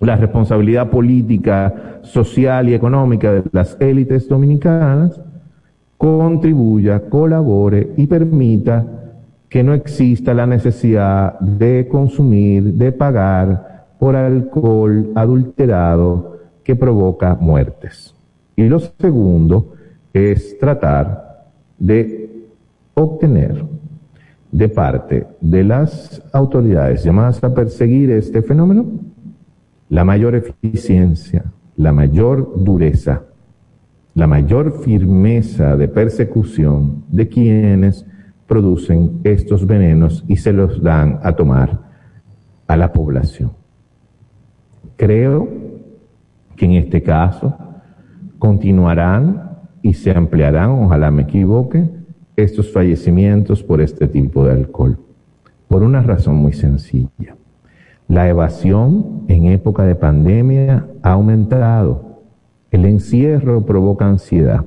la 0.00 0.16
responsabilidad 0.16 0.90
política, 0.90 2.00
social 2.02 2.68
y 2.68 2.74
económica 2.74 3.32
de 3.32 3.42
las 3.52 3.76
élites 3.80 4.28
dominicanas, 4.28 5.20
contribuya, 5.96 7.00
colabore 7.08 7.94
y 7.96 8.06
permita 8.06 8.86
que 9.48 9.64
no 9.64 9.74
exista 9.74 10.34
la 10.34 10.46
necesidad 10.46 11.38
de 11.40 11.88
consumir, 11.90 12.74
de 12.74 12.92
pagar 12.92 13.86
por 13.98 14.14
alcohol 14.14 15.10
adulterado 15.16 16.38
que 16.62 16.76
provoca 16.76 17.36
muertes. 17.40 18.14
Y 18.54 18.68
lo 18.68 18.78
segundo 18.78 19.72
es 20.12 20.58
tratar 20.58 21.46
de 21.78 22.48
obtener 22.94 23.64
de 24.50 24.68
parte 24.68 25.26
de 25.40 25.64
las 25.64 26.22
autoridades 26.32 27.04
llamadas 27.04 27.42
a 27.44 27.52
perseguir 27.52 28.10
este 28.10 28.42
fenómeno 28.42 28.86
la 29.88 30.04
mayor 30.04 30.34
eficiencia, 30.34 31.44
la 31.76 31.92
mayor 31.92 32.62
dureza, 32.62 33.22
la 34.14 34.26
mayor 34.26 34.82
firmeza 34.82 35.76
de 35.76 35.88
persecución 35.88 37.04
de 37.08 37.28
quienes 37.28 38.04
producen 38.46 39.20
estos 39.24 39.66
venenos 39.66 40.24
y 40.28 40.36
se 40.36 40.52
los 40.52 40.82
dan 40.82 41.20
a 41.22 41.32
tomar 41.32 41.80
a 42.66 42.76
la 42.76 42.92
población. 42.92 43.52
Creo 44.96 45.48
que 46.56 46.66
en 46.66 46.72
este 46.72 47.02
caso 47.02 47.56
continuarán 48.38 49.47
y 49.82 49.94
se 49.94 50.10
ampliarán, 50.10 50.70
ojalá 50.70 51.10
me 51.10 51.22
equivoque, 51.22 51.88
estos 52.36 52.72
fallecimientos 52.72 53.62
por 53.62 53.80
este 53.80 54.06
tipo 54.06 54.44
de 54.44 54.52
alcohol. 54.52 54.98
Por 55.66 55.82
una 55.82 56.02
razón 56.02 56.36
muy 56.36 56.52
sencilla. 56.52 57.36
La 58.06 58.28
evasión 58.28 59.24
en 59.28 59.46
época 59.46 59.84
de 59.84 59.94
pandemia 59.94 60.86
ha 61.02 61.12
aumentado. 61.12 62.22
El 62.70 62.84
encierro 62.84 63.66
provoca 63.66 64.06
ansiedad 64.06 64.64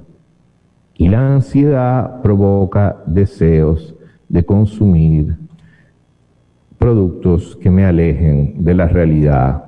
y 0.96 1.08
la 1.08 1.34
ansiedad 1.34 2.22
provoca 2.22 2.98
deseos 3.08 3.96
de 4.30 4.44
consumir 4.44 5.38
productos 6.78 7.56
que 7.56 7.70
me 7.70 7.86
alejen 7.86 8.64
de 8.64 8.74
la 8.74 8.88
realidad 8.88 9.66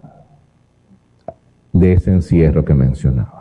de 1.72 1.94
ese 1.94 2.12
encierro 2.12 2.64
que 2.64 2.74
mencionaba. 2.74 3.33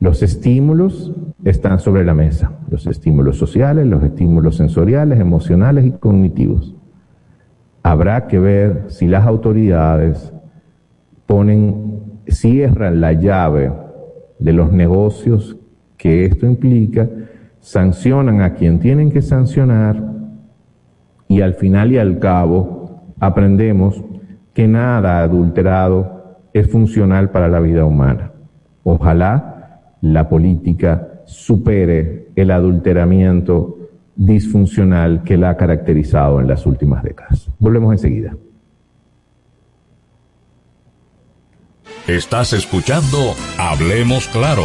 Los 0.00 0.22
estímulos 0.22 1.12
están 1.44 1.80
sobre 1.80 2.04
la 2.04 2.14
mesa, 2.14 2.52
los 2.70 2.86
estímulos 2.86 3.36
sociales, 3.36 3.86
los 3.86 4.02
estímulos 4.04 4.56
sensoriales, 4.56 5.18
emocionales 5.18 5.86
y 5.86 5.90
cognitivos. 5.92 6.76
Habrá 7.82 8.28
que 8.28 8.38
ver 8.38 8.84
si 8.88 9.08
las 9.08 9.26
autoridades 9.26 10.32
ponen, 11.26 12.20
cierran 12.28 13.00
la 13.00 13.12
llave 13.12 13.72
de 14.38 14.52
los 14.52 14.72
negocios 14.72 15.56
que 15.96 16.26
esto 16.26 16.46
implica, 16.46 17.08
sancionan 17.60 18.40
a 18.40 18.54
quien 18.54 18.78
tienen 18.78 19.10
que 19.10 19.20
sancionar 19.20 20.00
y 21.26 21.40
al 21.40 21.54
final 21.54 21.90
y 21.92 21.98
al 21.98 22.20
cabo 22.20 23.02
aprendemos 23.18 24.02
que 24.54 24.68
nada 24.68 25.22
adulterado 25.22 26.38
es 26.52 26.70
funcional 26.70 27.30
para 27.30 27.48
la 27.48 27.58
vida 27.58 27.84
humana. 27.84 28.32
Ojalá 28.84 29.47
la 30.02 30.28
política 30.28 31.22
supere 31.26 32.28
el 32.36 32.50
adulteramiento 32.50 33.78
disfuncional 34.16 35.22
que 35.22 35.36
la 35.36 35.50
ha 35.50 35.56
caracterizado 35.56 36.40
en 36.40 36.48
las 36.48 36.66
últimas 36.66 37.02
décadas. 37.02 37.48
Volvemos 37.58 37.92
enseguida. 37.92 38.36
Estás 42.06 42.52
escuchando 42.54 43.34
Hablemos 43.58 44.28
Claro 44.28 44.64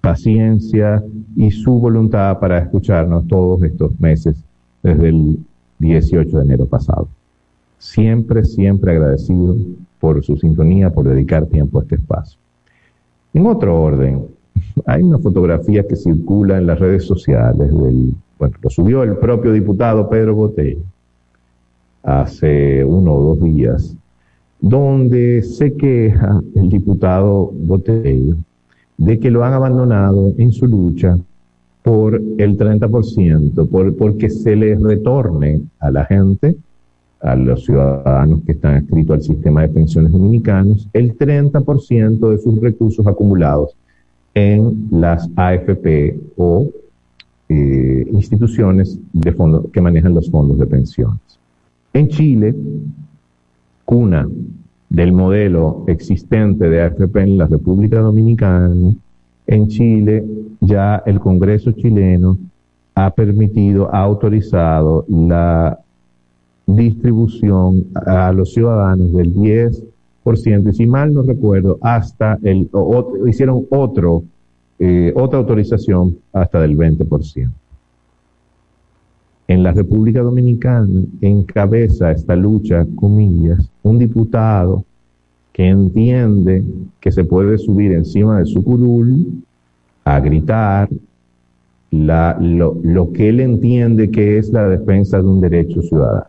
paciencia 0.00 1.02
y 1.36 1.50
su 1.50 1.78
voluntad 1.78 2.38
para 2.40 2.58
escucharnos 2.58 3.26
todos 3.28 3.62
estos 3.62 3.98
meses 4.00 4.36
desde 4.82 5.08
el 5.08 5.38
18 5.78 6.38
de 6.38 6.44
enero 6.44 6.66
pasado. 6.66 7.08
Siempre, 7.78 8.44
siempre 8.44 8.92
agradecido 8.92 9.56
por 10.00 10.22
su 10.24 10.36
sintonía, 10.36 10.90
por 10.90 11.08
dedicar 11.08 11.46
tiempo 11.46 11.78
a 11.78 11.82
este 11.82 11.96
espacio. 11.96 12.38
En 13.32 13.46
otro 13.46 13.80
orden, 13.80 14.26
hay 14.86 15.02
una 15.02 15.18
fotografía 15.18 15.86
que 15.86 15.96
circula 15.96 16.58
en 16.58 16.66
las 16.66 16.80
redes 16.80 17.04
sociales 17.04 17.70
del, 17.70 18.14
bueno, 18.38 18.56
lo 18.60 18.70
subió 18.70 19.04
el 19.04 19.16
propio 19.16 19.52
diputado 19.52 20.08
Pedro 20.08 20.34
Botella 20.34 20.80
hace 22.02 22.84
uno 22.84 23.14
o 23.14 23.22
dos 23.34 23.44
días, 23.44 23.96
donde 24.60 25.42
se 25.42 25.74
queja 25.74 26.41
el 26.62 26.70
diputado 26.70 27.50
Botello 27.52 28.36
de 28.96 29.18
que 29.18 29.30
lo 29.30 29.44
han 29.44 29.52
abandonado 29.52 30.32
en 30.38 30.52
su 30.52 30.66
lucha 30.66 31.18
por 31.82 32.14
el 32.14 32.56
30%, 32.56 33.68
por, 33.68 33.96
porque 33.96 34.30
se 34.30 34.54
les 34.54 34.80
retorne 34.80 35.62
a 35.80 35.90
la 35.90 36.04
gente, 36.04 36.56
a 37.20 37.34
los 37.34 37.64
ciudadanos 37.64 38.42
que 38.46 38.52
están 38.52 38.80
inscritos 38.80 39.16
al 39.16 39.22
sistema 39.22 39.62
de 39.62 39.68
pensiones 39.68 40.12
dominicanos, 40.12 40.88
el 40.92 41.16
30% 41.16 42.30
de 42.30 42.38
sus 42.38 42.60
recursos 42.60 43.06
acumulados 43.06 43.74
en 44.34 44.88
las 44.90 45.28
AFP 45.34 46.18
o 46.36 46.68
eh, 47.48 48.06
instituciones 48.12 48.98
de 49.12 49.32
fondo, 49.32 49.68
que 49.70 49.80
manejan 49.80 50.14
los 50.14 50.30
fondos 50.30 50.58
de 50.58 50.66
pensiones. 50.66 51.18
En 51.92 52.08
Chile, 52.08 52.54
cuna 53.84 54.26
del 54.92 55.12
modelo 55.12 55.84
existente 55.86 56.68
de 56.68 56.82
AFP 56.82 57.16
en 57.22 57.38
la 57.38 57.46
República 57.46 58.00
Dominicana, 58.00 58.92
en 59.46 59.68
Chile 59.68 60.22
ya 60.60 61.02
el 61.06 61.18
Congreso 61.18 61.72
chileno 61.72 62.36
ha 62.94 63.10
permitido, 63.10 63.88
ha 63.92 64.00
autorizado 64.00 65.06
la 65.08 65.78
distribución 66.66 67.86
a 67.94 68.32
los 68.32 68.52
ciudadanos 68.52 69.14
del 69.14 69.34
10%, 69.34 70.70
y 70.70 70.72
si 70.74 70.86
mal 70.86 71.14
no 71.14 71.22
recuerdo, 71.22 71.78
hasta 71.80 72.38
el, 72.42 72.68
hicieron 73.26 73.66
otro, 73.70 74.24
eh, 74.78 75.10
otra 75.16 75.38
autorización 75.38 76.18
hasta 76.34 76.60
del 76.60 76.76
20% 76.76 77.48
en 79.52 79.62
la 79.62 79.72
República 79.72 80.22
Dominicana 80.22 81.02
encabeza 81.20 82.10
esta 82.10 82.34
lucha, 82.34 82.86
comillas, 82.96 83.70
un 83.82 83.98
diputado 83.98 84.82
que 85.52 85.68
entiende 85.68 86.64
que 86.98 87.12
se 87.12 87.24
puede 87.24 87.58
subir 87.58 87.92
encima 87.92 88.38
de 88.38 88.46
su 88.46 88.64
curul 88.64 89.42
a 90.04 90.20
gritar 90.20 90.88
lo 91.90 93.12
que 93.12 93.28
él 93.28 93.40
entiende 93.40 94.10
que 94.10 94.38
es 94.38 94.50
la 94.50 94.66
defensa 94.66 95.20
de 95.20 95.28
un 95.28 95.42
derecho 95.42 95.82
ciudadano. 95.82 96.28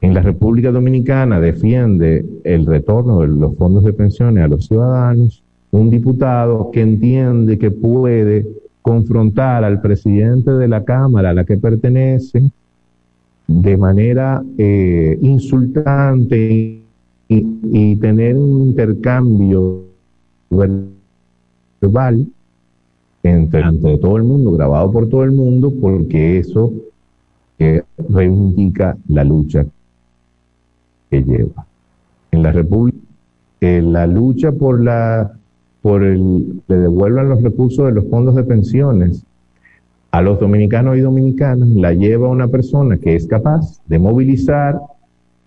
En 0.00 0.14
la 0.14 0.22
República 0.22 0.70
Dominicana 0.70 1.40
defiende 1.40 2.24
el 2.44 2.66
retorno 2.66 3.20
de 3.20 3.28
los 3.28 3.56
fondos 3.56 3.82
de 3.82 3.92
pensiones 3.92 4.44
a 4.44 4.48
los 4.48 4.66
ciudadanos 4.66 5.42
un 5.72 5.90
diputado 5.90 6.70
que 6.72 6.82
entiende 6.82 7.58
que 7.58 7.72
puede 7.72 8.46
confrontar 8.82 9.64
al 9.64 9.80
presidente 9.80 10.50
de 10.52 10.68
la 10.68 10.84
Cámara 10.84 11.30
a 11.30 11.34
la 11.34 11.44
que 11.44 11.56
pertenece 11.56 12.50
de 13.46 13.76
manera 13.76 14.42
eh, 14.58 15.18
insultante 15.20 16.80
y, 17.28 17.96
tener 17.96 18.36
un 18.36 18.68
intercambio 18.68 19.84
verbal 20.50 22.26
entre, 23.22 23.62
ante 23.62 23.98
todo 23.98 24.16
el 24.16 24.24
mundo, 24.24 24.52
grabado 24.52 24.90
por 24.90 25.08
todo 25.08 25.22
el 25.22 25.32
mundo, 25.32 25.72
porque 25.80 26.38
eso 26.38 26.72
eh, 27.58 27.82
reivindica 28.08 28.96
la 29.08 29.22
lucha 29.22 29.64
que 31.08 31.22
lleva. 31.22 31.66
En 32.32 32.42
la 32.42 32.52
República, 32.52 32.98
eh, 33.60 33.82
la 33.82 34.06
lucha 34.06 34.50
por 34.50 34.82
la 34.82 35.32
por 35.82 36.02
el 36.04 36.62
le 36.66 36.76
devuelvan 36.76 37.28
los 37.28 37.42
recursos 37.42 37.86
de 37.86 37.92
los 37.92 38.06
fondos 38.08 38.34
de 38.34 38.44
pensiones 38.44 39.24
a 40.10 40.22
los 40.22 40.40
dominicanos 40.40 40.96
y 40.96 41.00
dominicanas 41.00 41.68
la 41.68 41.92
lleva 41.94 42.28
una 42.28 42.48
persona 42.48 42.98
que 42.98 43.14
es 43.14 43.26
capaz 43.26 43.80
de 43.86 43.98
movilizar 43.98 44.80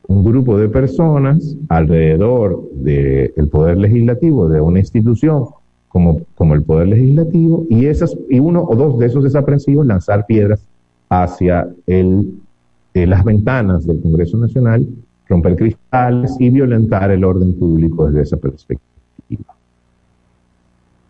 un 0.08 0.24
grupo 0.24 0.58
de 0.58 0.70
personas 0.70 1.56
alrededor 1.70 2.62
del 2.74 3.50
poder 3.50 3.78
legislativo 3.78 4.48
de 4.50 4.62
una 4.62 4.80
institución 4.80 5.46
como, 5.88 6.22
como 6.36 6.56
el 6.56 6.64
poder 6.64 6.88
legislativo 6.88 7.66
y 7.70 7.86
esas 7.86 8.18
y 8.30 8.40
uno 8.40 8.64
o 8.64 8.76
dos 8.76 9.00
de 9.00 9.06
esos 9.06 9.24
desaprensivos 9.24 9.86
lanzar 9.86 10.26
piedras 10.26 10.66
hacia 11.10 11.70
el, 11.86 12.34
eh, 12.94 13.06
las 13.06 13.24
ventanas 13.24 13.86
del 13.86 14.02
Congreso 14.02 14.38
Nacional, 14.38 14.88
romper 15.28 15.56
cristales 15.56 16.36
y 16.40 16.50
violentar 16.50 17.12
el 17.12 17.24
orden 17.24 17.54
público 17.54 18.08
desde 18.08 18.22
esa 18.24 18.38
perspectiva. 18.38 18.93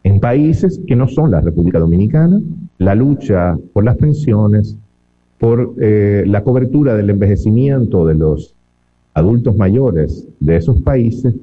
En 0.03 0.19
países 0.19 0.81
que 0.85 0.95
no 0.95 1.07
son 1.07 1.31
la 1.31 1.39
República 1.39 1.79
Dominicana, 1.79 2.41
la 2.77 2.93
lucha 2.93 3.57
por 3.71 3.85
las 3.85 3.97
pensiones, 3.97 4.75
por 5.39 5.75
eh, 5.79 6.23
la 6.27 6.43
cobertura 6.43 6.95
del 6.95 7.09
envejecimiento 7.09 8.05
de 8.05 8.15
los 8.15 8.53
adultos 9.13 9.55
mayores 9.55 10.27
de 10.39 10.57
esos 10.57 10.81
países, 10.81 11.35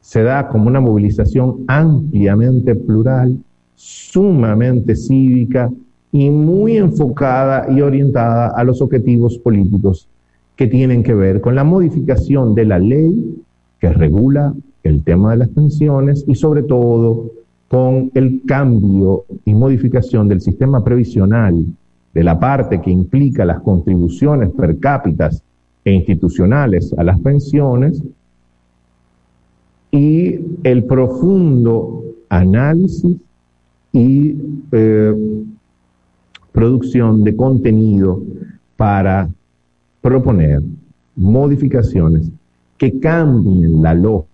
se 0.00 0.22
da 0.22 0.48
como 0.48 0.68
una 0.68 0.80
movilización 0.80 1.64
ampliamente 1.66 2.74
plural, 2.74 3.38
sumamente 3.74 4.94
cívica 4.94 5.70
y 6.12 6.30
muy 6.30 6.76
enfocada 6.76 7.66
y 7.72 7.80
orientada 7.80 8.48
a 8.48 8.62
los 8.62 8.80
objetivos 8.80 9.38
políticos 9.38 10.08
que 10.56 10.68
tienen 10.68 11.02
que 11.02 11.14
ver 11.14 11.40
con 11.40 11.54
la 11.54 11.64
modificación 11.64 12.54
de 12.54 12.64
la 12.64 12.78
ley 12.78 13.42
que 13.80 13.88
regula 13.92 14.54
el 14.84 15.02
tema 15.02 15.32
de 15.32 15.38
las 15.38 15.48
pensiones 15.48 16.24
y 16.28 16.36
sobre 16.36 16.62
todo 16.62 17.30
con 17.68 18.10
el 18.14 18.42
cambio 18.46 19.24
y 19.44 19.54
modificación 19.54 20.28
del 20.28 20.40
sistema 20.40 20.84
previsional 20.84 21.66
de 22.12 22.24
la 22.24 22.38
parte 22.38 22.80
que 22.80 22.90
implica 22.90 23.44
las 23.44 23.60
contribuciones 23.60 24.50
per 24.50 24.78
cápita 24.78 25.30
e 25.84 25.92
institucionales 25.92 26.92
a 26.96 27.02
las 27.02 27.20
pensiones 27.20 28.02
y 29.90 30.38
el 30.62 30.84
profundo 30.84 32.02
análisis 32.28 33.16
y 33.92 34.36
eh, 34.72 35.44
producción 36.52 37.24
de 37.24 37.36
contenido 37.36 38.22
para 38.76 39.28
proponer 40.00 40.62
modificaciones 41.16 42.30
que 42.76 42.98
cambien 43.00 43.82
la 43.82 43.94
lógica 43.94 44.33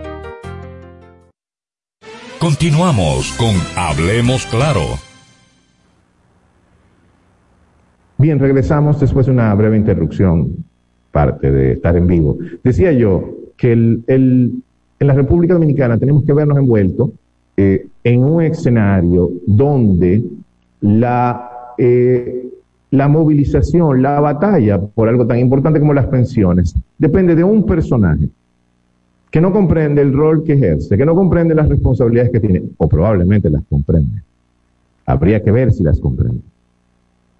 Continuamos 2.41 3.33
con 3.33 3.53
Hablemos 3.77 4.47
Claro. 4.47 4.97
Bien, 8.17 8.39
regresamos 8.39 8.99
después 8.99 9.27
de 9.27 9.31
una 9.31 9.53
breve 9.53 9.77
interrupción, 9.77 10.65
parte 11.11 11.51
de 11.51 11.73
estar 11.73 11.95
en 11.95 12.07
vivo. 12.07 12.39
Decía 12.63 12.93
yo 12.93 13.29
que 13.55 13.73
en 13.73 14.63
la 14.97 15.13
República 15.13 15.53
Dominicana 15.53 15.99
tenemos 15.99 16.23
que 16.23 16.33
vernos 16.33 16.57
envueltos 16.57 17.11
eh, 17.57 17.85
en 18.03 18.23
un 18.23 18.41
escenario 18.41 19.29
donde 19.45 20.23
la, 20.79 21.47
eh, 21.77 22.49
la 22.89 23.07
movilización, 23.07 24.01
la 24.01 24.19
batalla 24.19 24.81
por 24.81 25.07
algo 25.07 25.27
tan 25.27 25.37
importante 25.37 25.79
como 25.79 25.93
las 25.93 26.07
pensiones, 26.07 26.73
depende 26.97 27.35
de 27.35 27.43
un 27.43 27.67
personaje 27.67 28.29
que 29.31 29.39
no 29.39 29.53
comprende 29.53 30.01
el 30.01 30.13
rol 30.13 30.43
que 30.43 30.53
ejerce, 30.53 30.97
que 30.97 31.05
no 31.05 31.15
comprende 31.15 31.55
las 31.55 31.69
responsabilidades 31.69 32.31
que 32.31 32.41
tiene, 32.41 32.63
o 32.77 32.87
probablemente 32.89 33.49
las 33.49 33.63
comprende. 33.69 34.21
Habría 35.05 35.41
que 35.41 35.51
ver 35.51 35.71
si 35.71 35.83
las 35.83 35.99
comprende. 35.99 36.41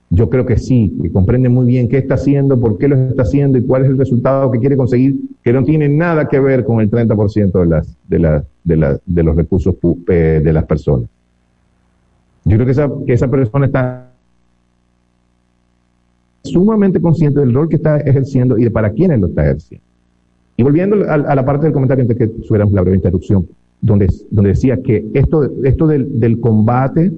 Yo 0.09 0.29
creo 0.29 0.45
que 0.45 0.57
sí, 0.57 0.97
que 1.01 1.11
comprende 1.11 1.49
muy 1.49 1.65
bien 1.65 1.89
qué 1.89 1.97
está 1.97 2.15
haciendo, 2.15 2.59
por 2.59 2.77
qué 2.77 2.87
lo 2.87 2.95
está 2.95 3.23
haciendo 3.23 3.57
y 3.57 3.63
cuál 3.63 3.83
es 3.83 3.89
el 3.89 3.97
resultado 3.97 4.49
que 4.51 4.59
quiere 4.59 4.77
conseguir, 4.77 5.19
que 5.43 5.53
no 5.53 5.63
tiene 5.63 5.89
nada 5.89 6.27
que 6.27 6.39
ver 6.39 6.65
con 6.65 6.79
el 6.81 6.89
30% 6.89 7.59
de, 7.59 7.65
las, 7.65 7.97
de, 8.07 8.19
la, 8.19 8.43
de, 8.63 8.99
de 9.05 9.23
los 9.23 9.35
recursos 9.35 9.75
eh, 10.07 10.41
de 10.43 10.53
las 10.53 10.65
personas. 10.65 11.09
Yo 12.45 12.55
creo 12.55 12.65
que 12.65 12.71
esa, 12.71 12.89
que 13.05 13.13
esa 13.13 13.29
persona 13.29 13.65
está 13.67 14.11
sumamente 16.43 16.99
consciente 16.99 17.39
del 17.39 17.53
rol 17.53 17.69
que 17.69 17.75
está 17.75 17.97
ejerciendo 17.99 18.57
y 18.57 18.63
de 18.63 18.71
para 18.71 18.91
quiénes 18.91 19.19
lo 19.19 19.27
está 19.27 19.43
ejerciendo. 19.43 19.90
Y 20.61 20.63
volviendo 20.63 20.95
a, 21.09 21.17
la 21.17 21.43
parte 21.43 21.63
del 21.63 21.73
comentario 21.73 22.03
antes 22.03 22.15
que 22.15 22.27
tuviéramos 22.27 22.75
la 22.75 22.81
breve 22.81 22.97
interrupción, 22.97 23.47
donde, 23.81 24.13
donde 24.29 24.49
decía 24.49 24.77
que 24.77 25.07
esto, 25.15 25.49
esto 25.63 25.87
del, 25.87 26.19
del 26.19 26.39
combate 26.39 27.11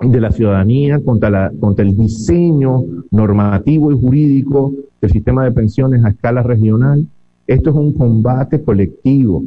de 0.00 0.20
la 0.20 0.32
ciudadanía 0.32 0.98
contra, 0.98 1.30
la, 1.30 1.52
contra 1.60 1.84
el 1.84 1.96
diseño 1.96 2.82
normativo 3.12 3.92
y 3.92 4.00
jurídico 4.00 4.74
del 5.00 5.12
sistema 5.12 5.44
de 5.44 5.52
pensiones 5.52 6.04
a 6.04 6.08
escala 6.08 6.42
regional, 6.42 7.06
esto 7.46 7.70
es 7.70 7.76
un 7.76 7.92
combate 7.92 8.60
colectivo, 8.60 9.44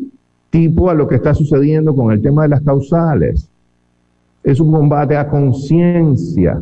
tipo 0.49 0.89
a 0.89 0.93
lo 0.93 1.05
que 1.05 1.15
está 1.15 1.33
sucediendo 1.33 1.93
con 1.93 2.13
el 2.13 2.21
tema 2.21 2.43
de 2.43 2.47
las 2.47 2.61
causales. 2.61 3.49
Es 4.41 4.61
un 4.61 4.71
combate 4.71 5.17
a 5.17 5.27
conciencia, 5.27 6.61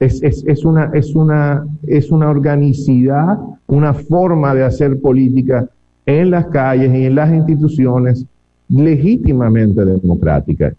es, 0.00 0.22
es, 0.22 0.44
es, 0.46 0.64
una, 0.64 0.90
es, 0.92 1.14
una, 1.14 1.66
es 1.86 2.10
una 2.10 2.30
organicidad, 2.30 3.38
una 3.66 3.94
forma 3.94 4.54
de 4.54 4.64
hacer 4.64 5.00
política 5.00 5.68
en 6.06 6.30
las 6.30 6.46
calles 6.46 6.94
y 6.94 7.06
en 7.06 7.14
las 7.14 7.32
instituciones 7.32 8.26
legítimamente 8.68 9.84
democráticas. 9.84 10.74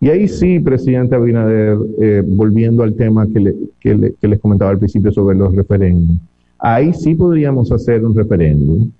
Y 0.00 0.08
ahí 0.08 0.28
sí, 0.28 0.60
presidente 0.60 1.14
Abinader, 1.14 1.78
eh, 2.00 2.22
volviendo 2.26 2.82
al 2.82 2.94
tema 2.94 3.26
que, 3.26 3.40
le, 3.40 3.54
que, 3.80 4.14
que 4.20 4.28
les 4.28 4.40
comentaba 4.40 4.70
al 4.70 4.78
principio 4.78 5.12
sobre 5.12 5.36
los 5.36 5.54
referéndums, 5.54 6.20
ahí 6.58 6.92
sí 6.92 7.14
podríamos 7.14 7.70
hacer 7.72 8.04
un 8.04 8.14
referéndum, 8.14 8.90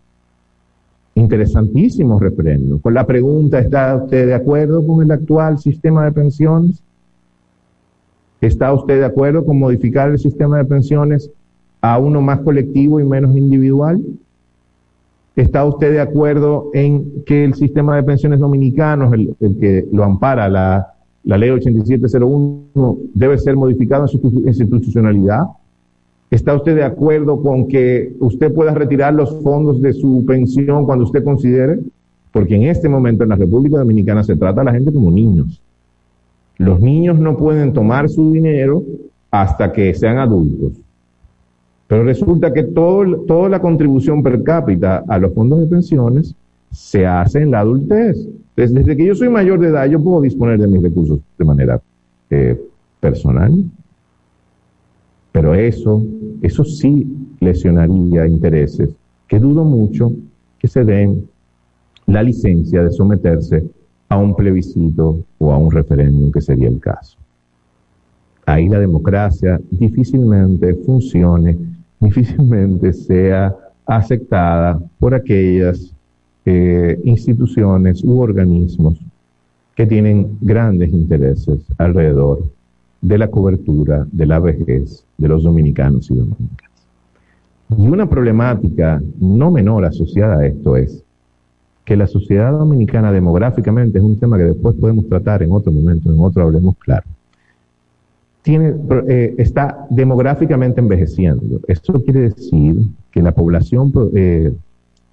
interesantísimo 1.14 2.18
referéndum, 2.18 2.79
con 2.81 2.94
la 2.94 3.07
pregunta, 3.07 3.59
¿está 3.59 3.96
usted 3.96 4.27
de 4.27 4.35
acuerdo 4.35 4.85
con 4.87 5.05
el 5.05 5.11
actual 5.11 5.59
sistema 5.59 6.05
de 6.05 6.12
pensiones? 6.12 6.83
¿Está 8.44 8.74
usted 8.74 8.98
de 8.98 9.07
acuerdo 9.07 9.42
con 9.46 9.59
modificar 9.59 10.11
el 10.11 10.18
sistema 10.18 10.59
de 10.59 10.66
pensiones 10.66 11.30
a 11.80 11.98
uno 11.98 12.20
más 12.20 12.40
colectivo 12.40 13.00
y 13.00 13.04
menos 13.04 13.35
individual? 13.35 14.02
¿Está 15.35 15.64
usted 15.64 15.92
de 15.92 16.00
acuerdo 16.02 16.70
en 16.74 17.24
que 17.24 17.44
el 17.44 17.54
sistema 17.54 17.96
de 17.96 18.02
pensiones 18.02 18.40
dominicanos, 18.40 19.14
el, 19.14 19.35
que 19.59 19.88
lo 19.90 20.04
ampara 20.04 20.50
la, 20.50 20.92
la 21.24 21.38
ley 21.38 21.48
8701, 21.48 22.98
debe 23.14 23.38
ser 23.38 23.57
modificado 23.57 24.02
en 24.02 24.09
su 24.09 24.20
institucionalidad? 24.46 25.44
¿Está 26.30 26.54
usted 26.54 26.76
de 26.76 26.85
acuerdo 26.85 27.40
con 27.40 27.66
que 27.66 28.14
usted 28.20 28.52
pueda 28.52 28.74
retirar 28.74 29.14
los 29.14 29.40
fondos 29.42 29.80
de 29.80 29.94
su 29.94 30.22
pensión 30.26 30.85
cuando 30.85 31.07
usted 31.07 31.24
considere? 31.24 31.80
Porque 32.30 32.57
en 32.57 32.64
este 32.64 32.90
momento 32.90 33.22
en 33.22 33.30
la 33.30 33.37
República 33.37 33.78
Dominicana 33.78 34.22
se 34.22 34.37
trata 34.37 34.61
a 34.61 34.64
la 34.64 34.72
gente 34.72 34.92
como 34.92 35.11
niños. 35.11 35.62
Los 36.56 36.80
niños 36.80 37.18
no 37.18 37.36
pueden 37.36 37.72
tomar 37.72 38.08
su 38.08 38.32
dinero 38.32 38.82
hasta 39.30 39.72
que 39.72 39.92
sean 39.94 40.18
adultos. 40.18 40.72
Pero 41.86 42.04
resulta 42.04 42.52
que 42.52 42.62
todo, 42.62 43.22
toda 43.26 43.48
la 43.48 43.60
contribución 43.60 44.22
per 44.22 44.42
cápita 44.42 45.04
a 45.06 45.18
los 45.18 45.34
fondos 45.34 45.60
de 45.60 45.66
pensiones 45.66 46.34
se 46.70 47.06
hace 47.06 47.42
en 47.42 47.50
la 47.50 47.60
adultez. 47.60 48.28
Desde, 48.56 48.96
que 48.96 49.06
yo 49.06 49.14
soy 49.14 49.28
mayor 49.28 49.58
de 49.58 49.68
edad, 49.68 49.86
yo 49.86 50.02
puedo 50.02 50.20
disponer 50.20 50.58
de 50.58 50.68
mis 50.68 50.82
recursos 50.82 51.20
de 51.38 51.44
manera 51.44 51.80
eh, 52.30 52.60
personal. 53.00 53.52
Pero 55.32 55.54
eso, 55.54 56.04
eso 56.40 56.64
sí 56.64 57.06
lesionaría 57.40 58.26
intereses 58.26 58.90
que 59.26 59.40
dudo 59.40 59.64
mucho 59.64 60.12
que 60.58 60.68
se 60.68 60.84
den 60.84 61.28
la 62.06 62.22
licencia 62.22 62.82
de 62.84 62.90
someterse 62.90 63.64
a 64.14 64.18
un 64.18 64.35
plebiscito 64.35 65.24
o 65.38 65.53
a 65.53 65.59
un 65.59 65.70
referéndum, 65.70 66.31
que 66.31 66.40
sería 66.40 66.68
el 66.68 66.81
caso. 66.81 67.18
Ahí 68.46 68.68
la 68.68 68.79
democracia 68.79 69.61
difícilmente 69.70 70.74
funcione, 70.87 71.59
difícilmente 72.00 72.92
sea 72.92 73.55
aceptada 73.87 74.81
por 74.98 75.14
aquellas 75.14 75.92
eh, 76.44 76.98
instituciones 77.05 78.05
u 78.05 78.20
organismos 78.20 79.00
que 79.74 79.87
tienen 79.87 80.38
grandes 80.40 80.92
intereses 80.92 81.61
alrededor 81.79 82.44
de 83.00 83.18
la 83.18 83.29
cobertura 83.29 84.07
de 84.12 84.27
la 84.27 84.38
vejez 84.38 85.05
de 85.18 85.29
los 85.29 85.42
dominicanos 85.42 86.11
y 86.11 86.14
dominicanas. 86.14 86.87
Y 87.77 87.88
una 87.88 88.09
problemática 88.09 89.03
no 89.18 89.50
menor 89.50 89.85
asociada 89.85 90.38
a 90.38 90.46
esto 90.46 90.77
es 90.77 91.03
que 91.84 91.96
la 91.96 92.06
sociedad 92.06 92.52
dominicana 92.52 93.12
demográficamente 93.12 93.98
es 93.98 94.04
un 94.04 94.18
tema 94.18 94.38
que 94.38 94.44
después 94.44 94.74
podemos 94.76 95.06
tratar 95.06 95.42
en 95.42 95.52
otro 95.52 95.70
momento, 95.70 96.10
en 96.10 96.18
otro 96.18 96.44
hablemos 96.44 96.76
claro. 96.78 97.04
Tiene, 98.42 98.74
eh, 99.08 99.34
está 99.38 99.86
demográficamente 99.90 100.80
envejeciendo. 100.80 101.60
Esto 101.66 102.02
quiere 102.02 102.20
decir 102.20 102.76
que 103.10 103.22
la 103.22 103.32
población 103.32 103.92
eh, 104.14 104.52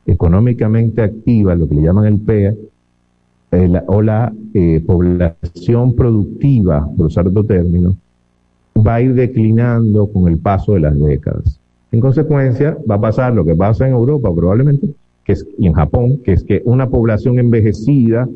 económicamente 0.05 1.01
activa, 1.01 1.55
lo 1.55 1.67
que 1.67 1.75
le 1.75 1.81
llaman 1.81 2.05
el 2.05 2.19
PEA, 2.19 2.53
eh, 3.53 3.81
o 3.88 4.01
la 4.01 4.34
población 4.86 5.95
productiva, 5.95 6.89
por 6.95 7.07
usar 7.07 7.27
otro 7.27 7.43
término, 7.43 7.95
va 8.75 8.95
a 8.95 9.01
ir 9.01 9.13
declinando 9.13 10.07
con 10.07 10.27
el 10.27 10.38
paso 10.38 10.73
de 10.73 10.81
las 10.81 10.97
décadas. 10.97 11.60
En 11.91 11.99
consecuencia, 11.99 12.77
va 12.89 12.95
a 12.95 13.01
pasar 13.01 13.34
lo 13.34 13.43
que 13.43 13.55
pasa 13.55 13.86
en 13.86 13.93
Europa 13.93 14.34
probablemente, 14.34 14.93
y 15.58 15.67
en 15.67 15.74
Japón, 15.74 16.20
que 16.24 16.34
es 16.34 16.44
que 16.44 16.62
una 16.65 16.89
población 16.89 17.39
envejecida, 17.39 18.28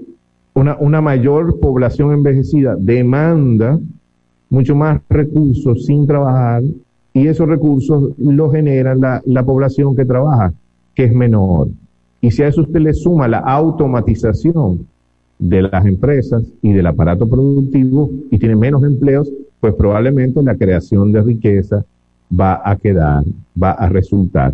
una, 0.53 0.77
una 0.79 1.01
mayor 1.01 1.59
población 1.59 2.11
envejecida 2.11 2.75
demanda 2.77 3.79
mucho 4.49 4.75
más 4.75 5.01
recursos 5.09 5.85
sin 5.85 6.07
trabajar 6.07 6.63
y 7.13 7.27
esos 7.27 7.47
recursos 7.47 8.11
los 8.17 8.51
genera 8.51 8.95
la, 8.95 9.21
la 9.25 9.43
población 9.43 9.95
que 9.95 10.05
trabaja, 10.05 10.53
que 10.93 11.05
es 11.05 11.13
menor. 11.13 11.69
Y 12.21 12.31
si 12.31 12.43
a 12.43 12.47
eso 12.47 12.61
usted 12.61 12.79
le 12.79 12.93
suma 12.93 13.27
la 13.27 13.39
automatización 13.39 14.87
de 15.39 15.63
las 15.63 15.85
empresas 15.85 16.43
y 16.61 16.73
del 16.73 16.87
aparato 16.87 17.27
productivo 17.27 18.09
y 18.31 18.37
tiene 18.37 18.55
menos 18.55 18.83
empleos, 18.83 19.31
pues 19.59 19.73
probablemente 19.75 20.41
la 20.41 20.55
creación 20.55 21.11
de 21.11 21.21
riqueza 21.21 21.85
va 22.37 22.61
a 22.63 22.75
quedar, 22.75 23.23
va 23.61 23.71
a 23.71 23.89
resultar 23.89 24.53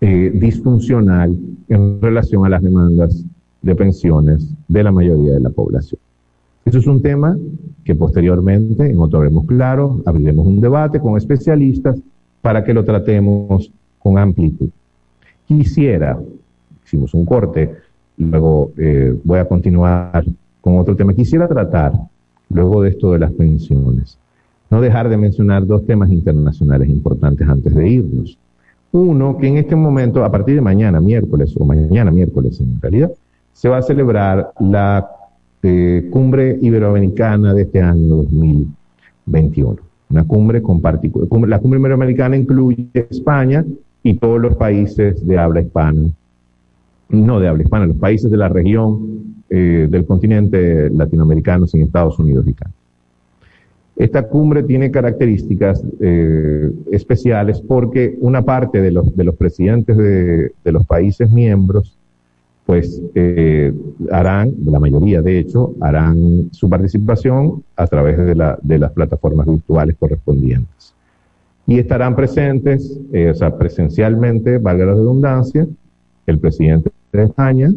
eh, 0.00 0.30
disfuncional 0.34 1.36
en 1.68 2.00
relación 2.00 2.46
a 2.46 2.48
las 2.48 2.62
demandas 2.62 3.24
de 3.62 3.74
pensiones 3.74 4.48
de 4.68 4.82
la 4.82 4.92
mayoría 4.92 5.34
de 5.34 5.40
la 5.40 5.50
población. 5.50 6.00
Eso 6.64 6.78
es 6.78 6.86
un 6.86 7.02
tema 7.02 7.36
que 7.84 7.94
posteriormente, 7.94 8.90
en 8.90 8.98
otro 8.98 9.20
haremos 9.20 9.46
claro, 9.46 10.02
abriremos 10.06 10.46
un 10.46 10.60
debate 10.60 11.00
con 11.00 11.16
especialistas 11.16 11.96
para 12.40 12.64
que 12.64 12.74
lo 12.74 12.84
tratemos 12.84 13.70
con 13.98 14.18
amplitud. 14.18 14.70
Quisiera, 15.46 16.18
hicimos 16.84 17.12
un 17.14 17.24
corte, 17.24 17.74
luego 18.16 18.72
eh, 18.76 19.14
voy 19.24 19.38
a 19.38 19.48
continuar 19.48 20.24
con 20.60 20.78
otro 20.78 20.96
tema. 20.96 21.14
Quisiera 21.14 21.48
tratar, 21.48 21.92
luego 22.48 22.82
de 22.82 22.90
esto 22.90 23.12
de 23.12 23.18
las 23.18 23.32
pensiones, 23.32 24.18
no 24.70 24.80
dejar 24.80 25.08
de 25.08 25.16
mencionar 25.16 25.66
dos 25.66 25.84
temas 25.84 26.10
internacionales 26.10 26.88
importantes 26.88 27.48
antes 27.48 27.74
de 27.74 27.88
irnos. 27.88 28.38
Uno, 28.92 29.36
que 29.38 29.46
en 29.46 29.56
este 29.56 29.76
momento, 29.76 30.24
a 30.24 30.30
partir 30.30 30.56
de 30.56 30.60
mañana, 30.60 31.00
miércoles, 31.00 31.54
o 31.58 31.64
mañana 31.64 32.10
miércoles 32.10 32.60
en 32.60 32.80
realidad, 32.80 33.10
se 33.52 33.68
va 33.68 33.78
a 33.78 33.82
celebrar 33.82 34.52
la 34.58 35.08
eh, 35.62 36.08
cumbre 36.10 36.58
iberoamericana 36.60 37.54
de 37.54 37.62
este 37.62 37.80
año 37.80 38.16
2021. 38.16 39.76
Una 40.10 40.24
cumbre 40.24 40.60
con. 40.60 40.80
La 41.48 41.58
cumbre 41.60 41.78
iberoamericana 41.78 42.36
incluye 42.36 42.88
España 42.94 43.64
y 44.02 44.14
todos 44.14 44.40
los 44.40 44.56
países 44.56 45.24
de 45.24 45.38
habla 45.38 45.60
hispana. 45.60 46.08
No 47.10 47.38
de 47.38 47.48
habla 47.48 47.62
hispana, 47.62 47.86
los 47.86 47.96
países 47.96 48.30
de 48.30 48.36
la 48.36 48.48
región 48.48 49.34
eh, 49.48 49.86
del 49.90 50.06
continente 50.06 50.90
latinoamericano 50.90 51.66
sin 51.66 51.82
Estados 51.82 52.18
Unidos 52.18 52.46
y 52.48 52.54
Canadá. 52.54 52.79
Esta 54.00 54.26
cumbre 54.26 54.62
tiene 54.62 54.90
características 54.90 55.84
eh, 56.00 56.72
especiales 56.90 57.60
porque 57.60 58.16
una 58.20 58.40
parte 58.40 58.80
de 58.80 58.90
los, 58.90 59.14
de 59.14 59.24
los 59.24 59.36
presidentes 59.36 59.94
de, 59.94 60.52
los 60.64 60.86
países 60.86 61.30
miembros, 61.30 61.98
pues 62.64 63.02
eh, 63.14 63.74
harán, 64.10 64.54
la 64.64 64.80
mayoría 64.80 65.20
de 65.20 65.38
hecho, 65.38 65.74
harán 65.82 66.48
su 66.50 66.70
participación 66.70 67.62
a 67.76 67.86
través 67.88 68.16
de, 68.16 68.34
la, 68.34 68.58
de 68.62 68.78
las 68.78 68.90
plataformas 68.92 69.46
virtuales 69.46 69.96
correspondientes. 70.00 70.94
Y 71.66 71.78
estarán 71.78 72.16
presentes, 72.16 72.98
eh, 73.12 73.28
o 73.28 73.34
sea, 73.34 73.54
presencialmente, 73.58 74.56
valga 74.56 74.86
la 74.86 74.94
redundancia, 74.94 75.66
el 76.24 76.38
presidente 76.38 76.90
de 77.12 77.24
España 77.24 77.70